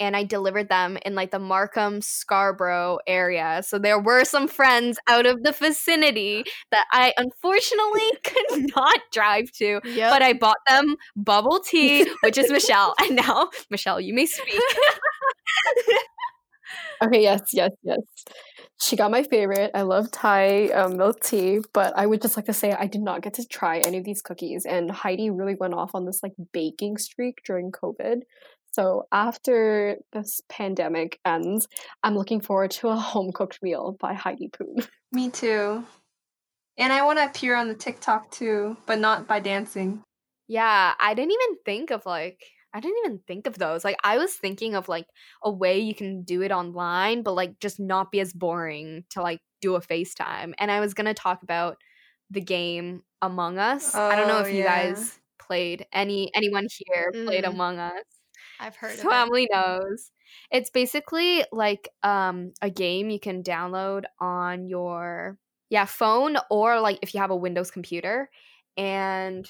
and 0.00 0.16
I 0.16 0.24
delivered 0.24 0.68
them 0.68 0.98
in 1.04 1.14
like 1.14 1.30
the 1.30 1.38
Markham 1.38 2.00
Scarborough 2.00 2.98
area. 3.06 3.62
So 3.64 3.78
there 3.78 4.00
were 4.00 4.24
some 4.24 4.48
friends 4.48 4.98
out 5.06 5.26
of 5.26 5.42
the 5.42 5.52
vicinity 5.52 6.44
that 6.70 6.86
I 6.90 7.12
unfortunately 7.16 8.10
could 8.24 8.74
not 8.74 8.98
drive 9.12 9.52
to, 9.52 9.80
yep. 9.84 10.10
but 10.10 10.22
I 10.22 10.32
bought 10.32 10.56
them 10.66 10.96
bubble 11.14 11.60
tea, 11.60 12.10
which 12.22 12.38
is 12.38 12.50
Michelle. 12.50 12.94
And 13.00 13.16
now, 13.16 13.50
Michelle, 13.70 14.00
you 14.00 14.14
may 14.14 14.26
speak. 14.26 14.54
okay, 17.02 17.22
yes, 17.22 17.42
yes, 17.52 17.70
yes. 17.82 18.00
She 18.80 18.96
got 18.96 19.10
my 19.10 19.24
favorite. 19.24 19.72
I 19.74 19.82
love 19.82 20.10
Thai 20.10 20.68
um, 20.68 20.96
milk 20.96 21.20
tea, 21.20 21.60
but 21.74 21.92
I 21.98 22.06
would 22.06 22.22
just 22.22 22.38
like 22.38 22.46
to 22.46 22.54
say 22.54 22.72
I 22.72 22.86
did 22.86 23.02
not 23.02 23.20
get 23.20 23.34
to 23.34 23.46
try 23.46 23.80
any 23.80 23.98
of 23.98 24.04
these 24.04 24.22
cookies. 24.22 24.64
And 24.64 24.90
Heidi 24.90 25.28
really 25.28 25.54
went 25.54 25.74
off 25.74 25.90
on 25.94 26.06
this 26.06 26.22
like 26.22 26.32
baking 26.52 26.96
streak 26.96 27.42
during 27.44 27.72
COVID. 27.72 28.22
So 28.72 29.06
after 29.12 29.96
this 30.12 30.40
pandemic 30.48 31.18
ends, 31.24 31.68
I'm 32.02 32.16
looking 32.16 32.40
forward 32.40 32.70
to 32.72 32.88
a 32.88 32.96
home 33.10 33.32
cooked 33.32 33.58
meal 33.62 33.96
by 34.00 34.14
Heidi 34.14 34.48
Poon. 34.48 34.76
Me 35.12 35.30
too. 35.30 35.84
And 36.78 36.92
I 36.92 37.04
want 37.04 37.18
to 37.18 37.26
appear 37.26 37.56
on 37.56 37.68
the 37.68 37.74
TikTok 37.74 38.30
too, 38.30 38.76
but 38.86 38.98
not 38.98 39.26
by 39.26 39.40
dancing. 39.40 40.02
Yeah, 40.48 40.94
I 40.98 41.14
didn't 41.14 41.32
even 41.32 41.56
think 41.64 41.90
of 41.90 42.06
like 42.06 42.42
I 42.72 42.80
didn't 42.80 42.98
even 43.04 43.20
think 43.26 43.46
of 43.46 43.58
those. 43.58 43.84
Like 43.84 43.98
I 44.04 44.18
was 44.18 44.34
thinking 44.34 44.74
of 44.74 44.88
like 44.88 45.06
a 45.42 45.50
way 45.50 45.80
you 45.80 45.94
can 45.94 46.22
do 46.22 46.42
it 46.42 46.52
online, 46.52 47.22
but 47.22 47.32
like 47.32 47.58
just 47.60 47.80
not 47.80 48.12
be 48.12 48.20
as 48.20 48.32
boring 48.32 49.04
to 49.10 49.22
like 49.22 49.40
do 49.60 49.74
a 49.74 49.80
FaceTime. 49.80 50.54
And 50.58 50.70
I 50.70 50.80
was 50.80 50.94
gonna 50.94 51.14
talk 51.14 51.42
about 51.42 51.76
the 52.30 52.40
game 52.40 53.02
Among 53.20 53.58
Us. 53.58 53.94
Oh, 53.94 54.08
I 54.08 54.16
don't 54.16 54.28
know 54.28 54.38
if 54.38 54.48
yeah. 54.48 54.54
you 54.54 54.64
guys 54.64 55.18
played 55.38 55.86
any 55.92 56.30
anyone 56.34 56.66
here 56.70 57.12
mm. 57.14 57.26
played 57.26 57.44
Among 57.44 57.78
Us. 57.78 58.04
I've 58.60 58.76
heard 58.76 58.92
of 58.98 59.00
family 59.00 59.48
knows. 59.50 60.10
It's 60.50 60.70
basically 60.70 61.44
like 61.52 61.88
um 62.02 62.52
a 62.62 62.70
game 62.70 63.10
you 63.10 63.20
can 63.20 63.42
download 63.42 64.04
on 64.20 64.66
your 64.68 65.38
yeah, 65.70 65.84
phone 65.84 66.36
or 66.50 66.80
like 66.80 66.98
if 67.02 67.14
you 67.14 67.20
have 67.20 67.30
a 67.30 67.36
Windows 67.36 67.70
computer 67.70 68.28
and 68.76 69.48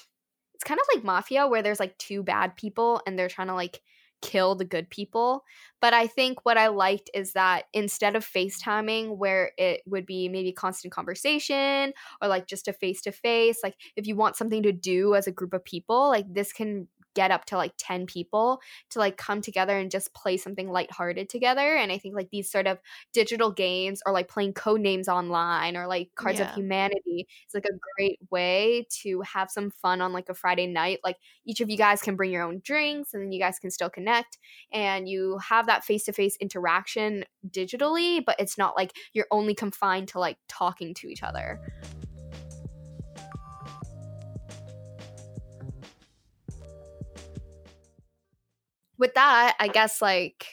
it's 0.53 0.63
kind 0.63 0.79
of 0.79 0.87
like 0.95 1.03
mafia 1.03 1.47
where 1.47 1.63
there's 1.63 1.79
like 1.79 1.97
two 1.97 2.21
bad 2.23 2.55
people 2.55 3.01
and 3.05 3.17
they're 3.17 3.27
trying 3.27 3.47
to 3.47 3.55
like 3.55 3.81
kill 4.21 4.55
the 4.55 4.65
good 4.65 4.89
people. 4.89 5.43
But 5.81 5.93
I 5.95 6.07
think 6.07 6.45
what 6.45 6.57
I 6.57 6.67
liked 6.67 7.09
is 7.13 7.33
that 7.33 7.65
instead 7.73 8.15
of 8.15 8.23
FaceTiming, 8.25 9.17
where 9.17 9.51
it 9.57 9.81
would 9.87 10.05
be 10.05 10.29
maybe 10.29 10.51
constant 10.51 10.93
conversation 10.93 11.93
or 12.21 12.27
like 12.27 12.45
just 12.47 12.67
a 12.67 12.73
face 12.73 13.01
to 13.01 13.11
face, 13.11 13.59
like 13.63 13.75
if 13.95 14.05
you 14.05 14.15
want 14.15 14.35
something 14.35 14.61
to 14.63 14.71
do 14.71 15.15
as 15.15 15.25
a 15.25 15.31
group 15.31 15.53
of 15.53 15.65
people, 15.65 16.09
like 16.09 16.31
this 16.31 16.53
can 16.53 16.87
get 17.15 17.31
up 17.31 17.45
to 17.45 17.57
like 17.57 17.73
10 17.77 18.05
people 18.05 18.59
to 18.89 18.99
like 18.99 19.17
come 19.17 19.41
together 19.41 19.77
and 19.77 19.91
just 19.91 20.13
play 20.13 20.37
something 20.37 20.69
lighthearted 20.69 21.29
together. 21.29 21.75
And 21.75 21.91
I 21.91 21.97
think 21.97 22.15
like 22.15 22.29
these 22.31 22.49
sort 22.49 22.67
of 22.67 22.79
digital 23.13 23.51
games 23.51 24.01
or 24.05 24.13
like 24.13 24.27
playing 24.27 24.53
code 24.53 24.81
names 24.81 25.07
online 25.07 25.75
or 25.75 25.87
like 25.87 26.09
Cards 26.15 26.39
yeah. 26.39 26.49
of 26.49 26.55
Humanity 26.55 27.27
is 27.47 27.53
like 27.53 27.65
a 27.65 27.79
great 27.95 28.19
way 28.29 28.87
to 29.01 29.21
have 29.21 29.49
some 29.49 29.71
fun 29.71 30.01
on 30.01 30.13
like 30.13 30.29
a 30.29 30.33
Friday 30.33 30.67
night. 30.67 30.99
Like 31.03 31.17
each 31.45 31.61
of 31.61 31.69
you 31.69 31.77
guys 31.77 32.01
can 32.01 32.15
bring 32.15 32.31
your 32.31 32.43
own 32.43 32.61
drinks 32.63 33.13
and 33.13 33.23
then 33.23 33.31
you 33.31 33.39
guys 33.39 33.59
can 33.59 33.71
still 33.71 33.89
connect 33.89 34.37
and 34.71 35.07
you 35.07 35.37
have 35.39 35.67
that 35.67 35.83
face 35.83 36.05
to 36.05 36.13
face 36.13 36.37
interaction 36.39 37.25
digitally, 37.49 38.23
but 38.23 38.39
it's 38.39 38.57
not 38.57 38.75
like 38.75 38.93
you're 39.13 39.27
only 39.31 39.55
confined 39.55 40.07
to 40.09 40.19
like 40.19 40.37
talking 40.47 40.93
to 40.95 41.07
each 41.07 41.23
other. 41.23 41.59
With 49.01 49.15
that, 49.15 49.55
I 49.59 49.67
guess 49.67 49.99
like 50.01 50.45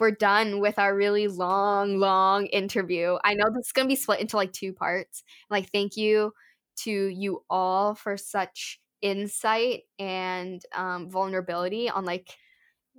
we're 0.00 0.10
done 0.10 0.60
with 0.60 0.78
our 0.78 0.94
really 0.94 1.28
long, 1.28 1.98
long 1.98 2.46
interview. 2.46 3.16
I 3.22 3.34
know 3.34 3.44
this 3.54 3.66
is 3.66 3.72
gonna 3.72 3.88
be 3.88 3.94
split 3.96 4.20
into 4.20 4.36
like 4.36 4.52
two 4.52 4.72
parts. 4.72 5.22
Like, 5.48 5.70
thank 5.70 5.96
you 5.96 6.32
to 6.78 6.90
you 6.90 7.44
all 7.48 7.94
for 7.94 8.16
such 8.16 8.80
insight 9.02 9.82
and 10.00 10.60
um, 10.74 11.10
vulnerability 11.10 11.88
on 11.88 12.04
like 12.04 12.28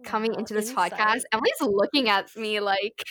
coming 0.06 0.36
into 0.36 0.54
this 0.54 0.70
insight. 0.70 0.94
podcast. 0.94 1.24
Emily's 1.34 1.54
looking 1.60 2.08
at 2.08 2.34
me 2.38 2.62
like, 2.62 3.04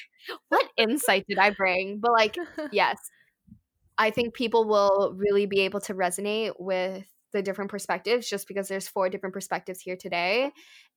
what 0.49 0.67
insight 0.79 1.27
did 1.29 1.39
I 1.39 1.51
bring? 1.51 1.99
But 2.01 2.13
like, 2.13 2.37
yes, 2.73 2.99
I 3.99 4.11
think 4.11 4.33
people 4.33 4.67
will 4.67 5.13
really 5.15 5.45
be 5.45 5.61
able 5.61 5.81
to 5.83 5.95
resonate 5.95 6.53
with 6.59 7.07
the 7.33 7.43
different 7.43 7.71
perspectives 7.71 8.29
just 8.29 8.49
because 8.49 8.69
there's 8.69 8.89
four 8.89 9.09
different 9.09 9.35
perspectives 9.35 9.81
here 9.81 9.97
today 9.97 10.53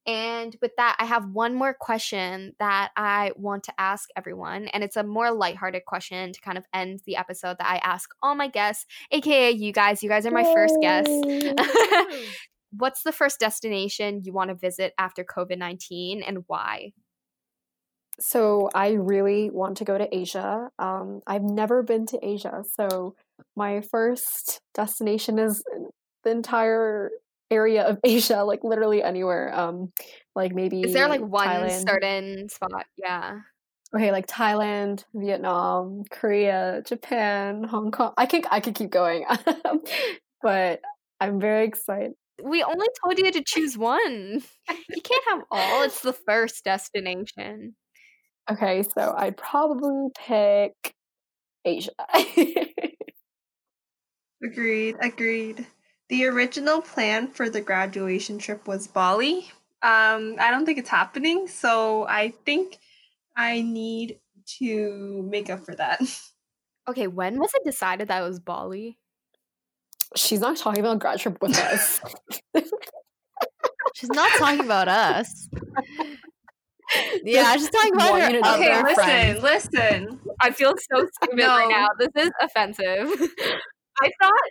and 0.05 0.55
with 0.61 0.71
that, 0.77 0.97
I 0.99 1.05
have 1.05 1.29
one 1.29 1.55
more 1.55 1.73
question 1.73 2.53
that 2.59 2.91
I 2.97 3.31
want 3.37 3.63
to 3.63 3.73
ask 3.77 4.09
everyone. 4.17 4.67
And 4.67 4.83
it's 4.83 4.97
a 4.97 5.03
more 5.03 5.31
lighthearted 5.31 5.85
question 5.85 6.33
to 6.33 6.41
kind 6.41 6.57
of 6.57 6.65
end 6.73 7.01
the 7.05 7.15
episode 7.15 7.57
that 7.59 7.67
I 7.67 7.77
ask 7.83 8.09
all 8.21 8.35
my 8.35 8.49
guests, 8.49 8.85
aka 9.11 9.51
you 9.51 9.71
guys. 9.71 10.03
You 10.03 10.09
guys 10.09 10.25
are 10.25 10.31
my 10.31 10.41
Yay. 10.41 10.53
first 10.53 10.75
guests. 10.81 11.21
What's 12.71 13.03
the 13.03 13.11
first 13.11 13.39
destination 13.39 14.23
you 14.25 14.33
want 14.33 14.49
to 14.49 14.55
visit 14.55 14.93
after 14.97 15.23
COVID 15.23 15.57
19 15.57 16.23
and 16.23 16.39
why? 16.47 16.91
So, 18.19 18.69
I 18.75 18.91
really 18.91 19.49
want 19.49 19.77
to 19.77 19.85
go 19.85 19.97
to 19.97 20.15
Asia. 20.15 20.69
Um, 20.77 21.21
I've 21.25 21.43
never 21.43 21.81
been 21.81 22.05
to 22.07 22.19
Asia. 22.23 22.63
So, 22.77 23.15
my 23.55 23.81
first 23.81 24.61
destination 24.75 25.39
is 25.39 25.63
the 26.23 26.31
entire 26.31 27.11
area 27.51 27.83
of 27.83 27.99
Asia, 28.03 28.43
like 28.43 28.63
literally 28.63 29.03
anywhere. 29.03 29.53
Um, 29.53 29.91
like 30.35 30.53
maybe 30.53 30.81
is 30.81 30.93
there 30.93 31.07
like 31.07 31.21
one 31.21 31.47
Thailand. 31.47 31.87
certain 31.87 32.49
spot? 32.49 32.85
Yeah. 32.97 33.39
Okay, 33.95 34.11
like 34.11 34.25
Thailand, 34.25 35.03
Vietnam, 35.13 36.03
Korea, 36.09 36.81
Japan, 36.85 37.63
Hong 37.63 37.91
Kong. 37.91 38.13
I 38.17 38.25
could 38.25 38.45
I 38.49 38.59
could 38.59 38.73
keep 38.73 38.89
going, 38.89 39.25
but 40.41 40.81
I'm 41.19 41.39
very 41.39 41.65
excited. 41.67 42.13
We 42.43 42.63
only 42.63 42.87
told 43.03 43.19
you 43.19 43.31
to 43.31 43.43
choose 43.45 43.77
one. 43.77 44.41
You 44.89 45.01
can't 45.01 45.23
have 45.29 45.43
all. 45.51 45.83
It's 45.83 46.01
the 46.01 46.13
first 46.13 46.63
destination. 46.63 47.75
Okay, 48.49 48.83
so 48.97 49.13
I'd 49.15 49.37
probably 49.37 50.09
pick 50.17 50.73
Asia. 51.63 51.91
Agreed, 54.43 54.97
agreed. 54.99 55.65
The 56.13 56.27
original 56.27 56.79
plan 56.79 57.29
for 57.29 57.49
the 57.49 57.59
graduation 57.59 58.37
trip 58.37 58.67
was 58.67 58.85
Bali. 58.85 59.51
Um, 59.81 60.35
I 60.39 60.51
don't 60.51 60.63
think 60.63 60.77
it's 60.77 60.87
happening, 60.91 61.47
so 61.47 62.05
I 62.05 62.35
think 62.45 62.77
I 63.35 63.61
need 63.63 64.19
to 64.59 65.27
make 65.27 65.49
up 65.49 65.65
for 65.65 65.73
that. 65.73 65.99
Okay, 66.87 67.07
when 67.07 67.39
was 67.39 67.49
it 67.55 67.63
decided 67.65 68.09
that 68.09 68.21
it 68.21 68.27
was 68.27 68.39
Bali? 68.39 68.99
She's 70.15 70.39
not 70.41 70.57
talking 70.57 70.81
about 70.81 70.99
grad 70.99 71.17
trip 71.17 71.41
with 71.41 71.57
us. 71.57 71.99
She's 73.95 74.09
not 74.09 74.29
talking 74.37 74.59
about 74.65 74.89
us. 74.89 75.47
Yeah, 77.23 77.55
she's 77.55 77.69
talking 77.69 77.93
about 77.93 78.19
her 78.21 78.29
you 78.31 78.41
to 78.41 78.53
Okay, 78.55 78.71
other 78.71 78.71
Other 78.73 78.83
listen, 78.83 78.93
friends. 78.95 79.41
listen. 79.41 80.19
I 80.41 80.51
feel 80.51 80.73
so 80.91 81.07
stupid 81.23 81.39
right 81.39 81.69
now. 81.69 81.87
This 81.97 82.25
is 82.25 82.31
offensive. 82.41 82.85
I 84.01 84.11
thought 84.21 84.41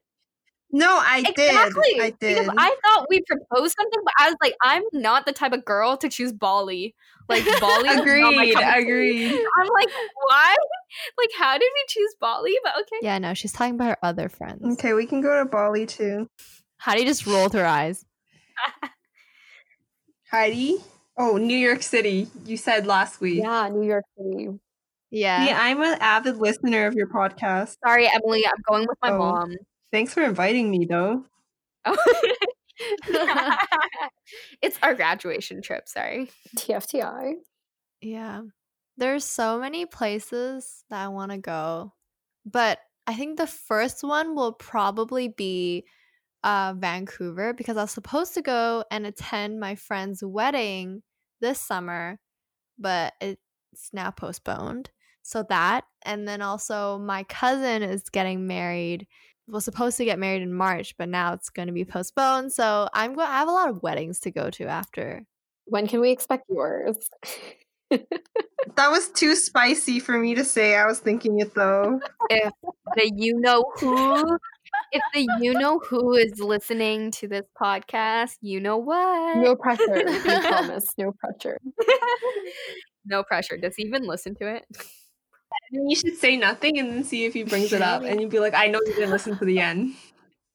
No, 0.74 0.88
I 1.02 1.18
exactly 1.18 1.82
did. 1.92 2.00
I 2.00 2.11
did. 2.18 2.38
because 2.38 2.54
I 2.56 2.74
thought 2.82 3.06
we 3.11 3.20
proposed 3.26 3.74
something, 3.78 4.00
but 4.04 4.14
I 4.18 4.28
was 4.30 4.37
like, 4.42 4.54
I'm 4.62 4.82
not 4.94 5.26
the 5.26 5.32
type 5.32 5.52
of 5.52 5.64
girl 5.66 5.96
to 5.98 6.08
choose 6.08 6.32
Bali. 6.32 6.94
Like 7.28 7.44
Bali. 7.61 7.88
is 7.88 7.96
not 7.96 8.35
my 8.35 8.44
agreed, 8.44 8.54
cup 8.54 8.62
of 8.62 8.74
tea. 8.74 8.82
agreed. 8.82 9.26
I'm 9.61 9.68
like, 9.74 9.88
why? 10.28 10.56
Like, 11.18 11.30
how 11.38 11.52
did 11.58 11.70
we 11.74 11.85
choose 11.88 12.14
Bali? 12.20 12.56
But 12.64 12.72
okay. 12.80 12.96
Yeah, 13.02 13.18
no, 13.18 13.35
she's 13.35 13.52
talking 13.52 13.74
about 13.74 13.88
her 13.90 13.98
other 14.02 14.28
friends. 14.30 14.62
Okay, 14.78 14.94
we 14.94 15.06
can 15.06 15.20
go 15.20 15.42
to 15.42 15.48
Bali 15.48 15.85
too. 15.87 16.26
Heidi 16.78 17.04
just 17.04 17.26
rolled 17.26 17.52
her 17.52 17.66
eyes. 17.66 18.04
Heidi? 20.30 20.78
Oh, 21.18 21.37
New 21.37 21.56
York 21.56 21.82
City. 21.82 22.28
You 22.46 22.56
said 22.56 22.87
last 22.87 23.20
week. 23.20 23.40
yeah, 23.42 23.68
New 23.68 23.87
York 23.87 24.04
City. 24.16 24.48
Yeah. 25.11 25.44
See, 25.44 25.52
I'm 25.52 25.82
an 25.82 25.98
avid 26.00 26.38
listener 26.38 26.87
of 26.87 26.94
your 26.94 27.06
podcast. 27.06 27.76
Sorry, 27.87 28.08
Emily. 28.08 28.44
I'm 28.46 28.62
going 28.66 28.87
with 28.88 28.96
my 29.02 29.11
Oh. 29.11 29.18
mom. 29.18 29.54
Thanks 29.92 30.14
for 30.14 30.22
inviting 30.22 30.70
me, 30.70 30.87
though. 30.88 31.24
it's 34.62 34.78
our 34.83 34.94
graduation 34.94 35.62
trip. 35.62 35.87
Sorry. 35.88 36.31
TFTI. 36.57 37.35
Yeah. 38.00 38.42
There's 38.96 39.24
so 39.24 39.61
many 39.61 39.87
places 39.87 40.85
that 40.90 41.05
I 41.05 41.09
want 41.09 41.33
to 41.33 41.38
go. 41.38 41.92
But 42.44 42.78
I 43.07 43.14
think 43.14 43.37
the 43.37 43.46
first 43.46 44.02
one 44.02 44.35
will 44.35 44.52
probably 44.52 45.28
be 45.28 45.85
uh, 46.44 46.74
Vancouver 46.76 47.52
because 47.52 47.76
I 47.76 47.83
was 47.83 47.90
supposed 47.90 48.35
to 48.35 48.42
go 48.42 48.85
and 48.90 49.07
attend 49.07 49.61
my 49.61 49.74
friend's 49.74 50.24
wedding 50.24 51.02
this 51.40 51.61
summer, 51.61 52.18
but 52.78 53.12
it's 53.20 53.90
now 53.92 54.11
postponed. 54.11 54.90
So 55.22 55.44
that, 55.48 55.85
and 56.05 56.26
then 56.26 56.42
also 56.42 56.98
my 56.98 57.22
cousin 57.24 57.83
is 57.83 58.09
getting 58.11 58.46
married. 58.46 59.07
Was 59.52 59.64
supposed 59.64 59.98
to 59.98 60.04
get 60.04 60.18
married 60.18 60.42
in 60.42 60.52
March, 60.54 60.96
but 60.98 61.08
now 61.08 61.34
it's 61.34 61.50
going 61.50 61.66
to 61.68 61.72
be 61.74 61.84
postponed. 61.84 62.52
So 62.52 62.88
I'm 62.94 63.14
going. 63.14 63.28
I 63.28 63.38
have 63.38 63.48
a 63.48 63.52
lot 63.52 63.68
of 63.68 63.82
weddings 63.82 64.18
to 64.20 64.30
go 64.30 64.48
to 64.50 64.64
after. 64.64 65.24
When 65.66 65.86
can 65.86 66.00
we 66.00 66.10
expect 66.10 66.44
yours? 66.48 66.96
That 68.76 68.90
was 68.90 69.10
too 69.10 69.34
spicy 69.36 70.00
for 70.00 70.16
me 70.16 70.34
to 70.34 70.44
say. 70.44 70.76
I 70.76 70.86
was 70.86 70.98
thinking 71.00 71.40
it 71.40 71.54
though. 71.54 72.00
If 72.30 72.52
The 72.96 73.12
you 73.14 73.38
know 73.38 73.64
who. 73.76 74.38
if 74.92 75.02
the 75.12 75.28
you 75.40 75.52
know 75.52 75.78
who 75.80 76.14
is 76.14 76.38
listening 76.40 77.10
to 77.10 77.28
this 77.28 77.44
podcast, 77.60 78.36
you 78.40 78.60
know 78.60 78.78
what. 78.78 79.36
no 79.36 79.54
pressure. 79.56 80.04
We 80.06 80.20
promise. 80.40 80.86
No 80.96 81.12
pressure. 81.12 81.58
no 83.04 83.22
pressure. 83.24 83.58
Does 83.58 83.74
he 83.76 83.82
even 83.84 84.06
listen 84.06 84.34
to 84.36 84.46
it? 84.56 84.64
You 85.72 85.96
should 85.96 86.16
say 86.16 86.37
nothing 86.37 86.78
and 86.78 86.92
then 86.92 87.04
see 87.04 87.24
if 87.24 87.32
he 87.32 87.44
brings 87.44 87.72
it 87.72 87.80
up. 87.82 88.02
And 88.02 88.20
you'd 88.20 88.30
be 88.30 88.40
like, 88.40 88.54
I 88.54 88.66
know 88.66 88.78
you 88.85 88.94
didn't 88.94 89.11
listen 89.11 89.38
to 89.38 89.44
the 89.44 89.58
end. 89.58 89.94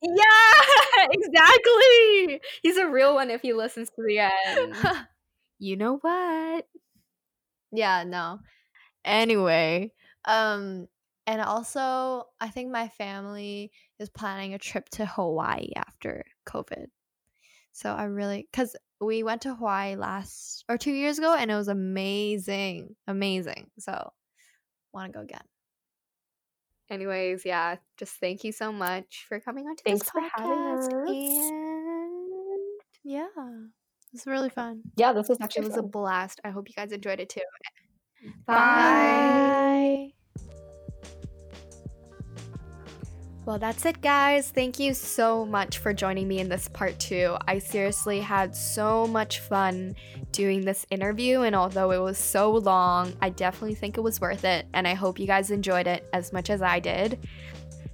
Yeah, 0.01 1.08
exactly. 1.12 2.39
He's 2.62 2.77
a 2.77 2.88
real 2.88 3.15
one 3.15 3.32
if 3.32 3.41
he 3.41 3.53
listens 3.53 3.89
to 3.89 4.03
the 4.06 4.19
end. 4.19 4.75
you 5.60 5.75
know 5.75 5.97
what? 5.97 6.65
yeah 7.71 8.03
no 8.03 8.39
anyway 9.03 9.91
um 10.25 10.88
and 11.25 11.41
also 11.41 12.23
i 12.39 12.47
think 12.47 12.71
my 12.71 12.88
family 12.88 13.71
is 13.99 14.10
planning 14.10 14.53
a 14.53 14.60
trip 14.60 14.88
to 14.89 15.06
hawaii 15.06 15.71
after 15.75 16.23
covid 16.45 16.88
so 17.71 17.91
i 17.91 18.03
really 18.03 18.47
because 18.51 18.75
we 19.01 19.23
went 19.23 19.41
to 19.41 19.53
hawaii 19.53 19.95
last 19.95 20.63
or 20.69 20.77
two 20.77 20.91
years 20.91 21.17
ago 21.17 21.36
and 21.36 21.51
it 21.51 21.56
was 21.56 21.67
amazing 21.67 22.95
amazing 23.08 23.69
so 23.77 24.12
want 24.97 25.13
to 25.13 25.17
go 25.17 25.23
again 25.23 25.45
Anyways, 26.89 27.43
yeah, 27.45 27.75
just 27.97 28.15
thank 28.15 28.45
you 28.45 28.51
so 28.53 28.71
much 28.71 29.25
for 29.27 29.41
coming 29.41 29.67
on 29.67 29.75
to 29.75 29.83
Thanks 29.83 30.03
this 30.03 30.10
for 30.10 30.21
having 30.21 30.60
us. 30.73 30.88
and 30.88 32.79
yeah 33.03 33.27
it 33.38 34.13
was 34.13 34.25
really 34.25 34.49
fun 34.49 34.81
Yeah, 34.95 35.12
this 35.13 35.27
was 35.27 35.38
It 35.39 35.43
actually 35.43 35.67
was 35.67 35.77
a 35.77 35.83
blast. 35.83 36.39
I 36.45 36.49
hope 36.49 36.69
you 36.69 36.75
guys 36.75 36.91
enjoyed 36.93 37.19
it 37.19 37.29
too. 37.29 37.41
bye. 38.45 40.13
Well, 43.47 43.60
that's 43.60 43.86
it, 43.86 44.01
guys. 44.01 44.51
Thank 44.51 44.77
you 44.77 44.93
so 44.93 45.45
much 45.45 45.77
for 45.77 45.93
joining 45.93 46.27
me 46.27 46.39
in 46.39 46.49
this 46.49 46.67
part 46.67 46.99
two. 46.99 47.38
I 47.47 47.60
seriously 47.60 48.19
had 48.19 48.53
so 48.53 49.07
much 49.07 49.39
fun 49.39 49.95
doing 50.33 50.65
this 50.65 50.86
interview, 50.89 51.43
and 51.43 51.55
although 51.55 51.91
it 51.91 52.01
was 52.01 52.17
so 52.17 52.51
long, 52.51 53.13
I 53.21 53.29
definitely 53.29 53.75
think 53.75 53.97
it 53.97 54.01
was 54.01 54.19
worth 54.19 54.43
it, 54.43 54.67
and 54.73 54.86
I 54.86 54.95
hope 54.95 55.17
you 55.17 55.27
guys 55.27 55.49
enjoyed 55.49 55.88
it 55.88 56.10
as 56.12 56.33
much 56.33 56.49
as 56.49 56.62
I 56.62 56.81
did. 56.81 57.25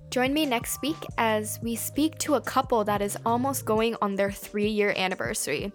Join 0.09 0.33
me 0.33 0.47
next 0.47 0.81
week 0.81 1.05
as 1.19 1.59
we 1.61 1.75
speak 1.75 2.17
to 2.17 2.33
a 2.33 2.41
couple 2.41 2.83
that 2.85 3.03
is 3.03 3.15
almost 3.23 3.63
going 3.63 3.95
on 4.01 4.15
their 4.15 4.31
three 4.31 4.69
year 4.69 4.95
anniversary. 4.97 5.71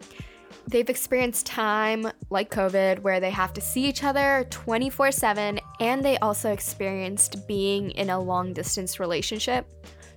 They've 0.68 0.88
experienced 0.90 1.46
time 1.46 2.10
like 2.28 2.50
COVID 2.50 2.98
where 2.98 3.20
they 3.20 3.30
have 3.30 3.54
to 3.54 3.60
see 3.62 3.86
each 3.86 4.04
other 4.04 4.46
24 4.50 5.12
7, 5.12 5.60
and 5.80 6.04
they 6.04 6.18
also 6.18 6.52
experienced 6.52 7.48
being 7.48 7.90
in 7.92 8.10
a 8.10 8.20
long 8.20 8.52
distance 8.52 9.00
relationship. 9.00 9.66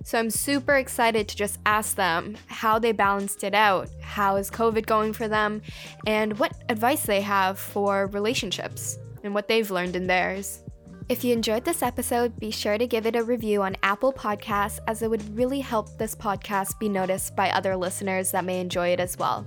So 0.04 0.18
I'm 0.18 0.28
super 0.28 0.74
excited 0.74 1.26
to 1.28 1.36
just 1.36 1.58
ask 1.64 1.96
them 1.96 2.36
how 2.48 2.78
they 2.78 2.92
balanced 2.92 3.44
it 3.44 3.54
out, 3.54 3.88
how 4.02 4.36
is 4.36 4.50
COVID 4.50 4.84
going 4.84 5.14
for 5.14 5.26
them, 5.26 5.62
and 6.06 6.38
what 6.38 6.52
advice 6.68 7.04
they 7.04 7.22
have 7.22 7.58
for 7.58 8.08
relationships 8.08 8.98
and 9.24 9.32
what 9.32 9.48
they've 9.48 9.70
learned 9.70 9.96
in 9.96 10.06
theirs. 10.06 10.64
If 11.08 11.24
you 11.24 11.32
enjoyed 11.32 11.64
this 11.64 11.82
episode, 11.82 12.38
be 12.38 12.50
sure 12.50 12.76
to 12.76 12.86
give 12.86 13.06
it 13.06 13.16
a 13.16 13.24
review 13.24 13.62
on 13.62 13.76
Apple 13.82 14.12
Podcasts 14.12 14.80
as 14.86 15.00
it 15.00 15.08
would 15.08 15.34
really 15.34 15.60
help 15.60 15.96
this 15.96 16.14
podcast 16.14 16.78
be 16.78 16.90
noticed 16.90 17.34
by 17.36 17.50
other 17.50 17.74
listeners 17.74 18.30
that 18.32 18.44
may 18.44 18.60
enjoy 18.60 18.88
it 18.88 19.00
as 19.00 19.16
well. 19.16 19.46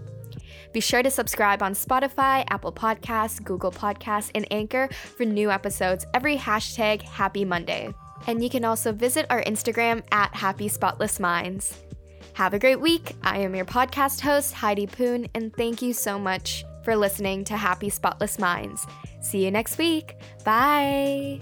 Be 0.75 0.81
sure 0.81 1.01
to 1.01 1.09
subscribe 1.09 1.63
on 1.63 1.73
Spotify, 1.73 2.43
Apple 2.49 2.73
Podcasts, 2.73 3.41
Google 3.41 3.71
Podcasts, 3.71 4.29
and 4.35 4.45
Anchor 4.51 4.89
for 5.15 5.23
new 5.23 5.49
episodes 5.49 6.05
every 6.13 6.35
hashtag 6.35 7.01
Happy 7.01 7.45
Monday. 7.45 7.93
And 8.27 8.43
you 8.43 8.49
can 8.49 8.65
also 8.65 8.91
visit 8.91 9.25
our 9.29 9.41
Instagram 9.43 10.03
at 10.11 10.35
Happy 10.35 10.67
Spotless 10.67 11.17
Minds. 11.17 11.81
Have 12.33 12.53
a 12.53 12.59
great 12.59 12.81
week. 12.81 13.15
I 13.23 13.37
am 13.37 13.55
your 13.55 13.63
podcast 13.63 14.19
host, 14.19 14.53
Heidi 14.53 14.85
Poon, 14.85 15.29
and 15.33 15.55
thank 15.55 15.81
you 15.81 15.93
so 15.93 16.19
much 16.19 16.65
for 16.83 16.97
listening 16.97 17.45
to 17.45 17.55
Happy 17.55 17.89
Spotless 17.89 18.37
Minds. 18.37 18.85
See 19.21 19.45
you 19.45 19.51
next 19.51 19.77
week. 19.77 20.17
Bye. 20.43 21.39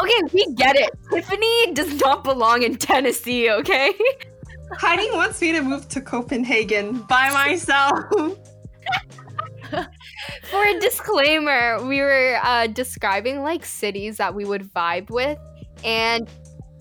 Okay, 0.00 0.20
we 0.32 0.54
get 0.54 0.76
it. 0.76 0.90
Tiffany 1.12 1.72
does 1.72 2.00
not 2.00 2.22
belong 2.22 2.62
in 2.62 2.76
Tennessee, 2.76 3.50
okay? 3.50 3.92
Heidi 4.72 5.10
wants 5.12 5.40
me 5.40 5.52
to 5.52 5.62
move 5.62 5.88
to 5.90 6.00
Copenhagen 6.00 7.00
by 7.02 7.30
myself. 7.30 8.04
For 10.50 10.64
a 10.64 10.80
disclaimer, 10.80 11.84
we 11.86 12.00
were 12.00 12.38
uh, 12.42 12.66
describing 12.68 13.42
like 13.42 13.64
cities 13.64 14.16
that 14.18 14.34
we 14.34 14.44
would 14.44 14.62
vibe 14.72 15.10
with, 15.10 15.38
and 15.84 16.28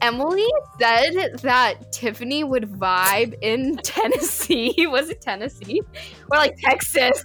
Emily 0.01 0.45
said 0.79 1.37
that 1.43 1.91
Tiffany 1.93 2.43
would 2.43 2.63
vibe 2.63 3.35
in 3.41 3.77
Tennessee. 3.83 4.73
Was 4.87 5.09
it 5.09 5.21
Tennessee? 5.21 5.81
Or 6.29 6.37
like 6.37 6.57
Texas? 6.57 7.23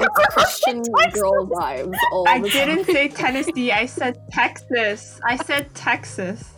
It's 0.00 0.32
Christian 0.32 0.82
girl 1.12 1.46
vibes 1.46 1.94
all 2.12 2.26
I 2.26 2.40
the 2.40 2.48
didn't 2.48 2.84
time. 2.84 2.94
say 2.94 3.08
Tennessee. 3.08 3.70
I 3.70 3.84
said 3.86 4.18
Texas. 4.30 5.20
I 5.26 5.36
said 5.36 5.72
Texas. 5.74 6.54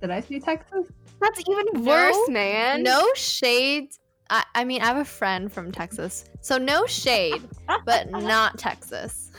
Did 0.00 0.10
I 0.10 0.20
say 0.20 0.40
Texas? 0.40 0.86
That's 1.20 1.40
even 1.48 1.66
No, 1.74 1.90
worse, 1.90 2.28
man. 2.28 2.82
No 2.82 3.06
shade. 3.14 3.88
I, 4.30 4.44
I 4.54 4.64
mean, 4.64 4.80
I 4.80 4.86
have 4.86 4.96
a 4.96 5.04
friend 5.04 5.52
from 5.52 5.72
Texas, 5.72 6.24
so 6.40 6.56
no 6.56 6.86
shade, 6.86 7.42
but 7.84 8.10
not 8.10 8.58
Texas. 8.58 9.30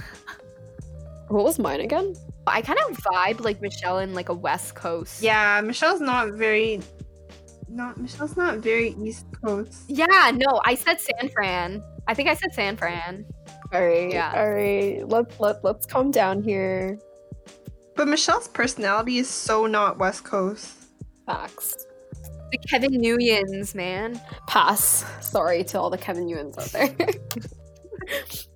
What 1.30 1.46
was 1.46 1.60
mine 1.60 1.80
again? 1.80 2.14
I 2.46 2.62
kind 2.62 2.78
of 2.90 2.98
vibe 2.98 3.40
like 3.44 3.62
Michelle 3.62 4.00
in 4.00 4.14
like 4.14 4.30
a 4.30 4.34
West 4.34 4.76
Coast. 4.76 5.22
Yeah, 5.24 5.62
Michelle's 5.62 6.02
not 6.02 6.34
very. 6.34 6.82
Not 7.70 7.98
Michelle's 7.98 8.36
not 8.36 8.58
very 8.58 8.90
East 9.02 9.26
Coast. 9.46 9.84
Yeah, 9.88 10.32
no, 10.36 10.60
I 10.66 10.76
said 10.76 11.00
San 11.00 11.30
Fran. 11.30 11.82
I 12.08 12.14
think 12.14 12.28
I 12.28 12.34
said 12.34 12.54
San 12.54 12.76
Fran. 12.76 13.26
All 13.74 13.82
right, 13.82 14.12
Yeah. 14.12 14.34
all 14.36 14.52
right. 14.52 15.08
Let's 15.08 15.40
let 15.40 15.64
let's 15.64 15.86
calm 15.86 16.12
down 16.12 16.44
here. 16.44 17.00
But 17.96 18.10
Michelle's 18.10 18.50
personality 18.50 19.20
is 19.20 19.30
so 19.30 19.68
not 19.68 20.00
West 20.00 20.26
Coast. 20.26 20.81
Facts. 21.32 21.88
The 22.52 22.58
Kevin 22.70 22.92
Newans, 22.92 23.74
man. 23.74 24.20
Pass. 24.48 25.06
Sorry 25.22 25.64
to 25.66 25.80
all 25.80 25.90
the 25.90 25.98
Kevin 25.98 26.28
Newans 26.28 26.58
out 26.58 26.72
there. 26.72 27.08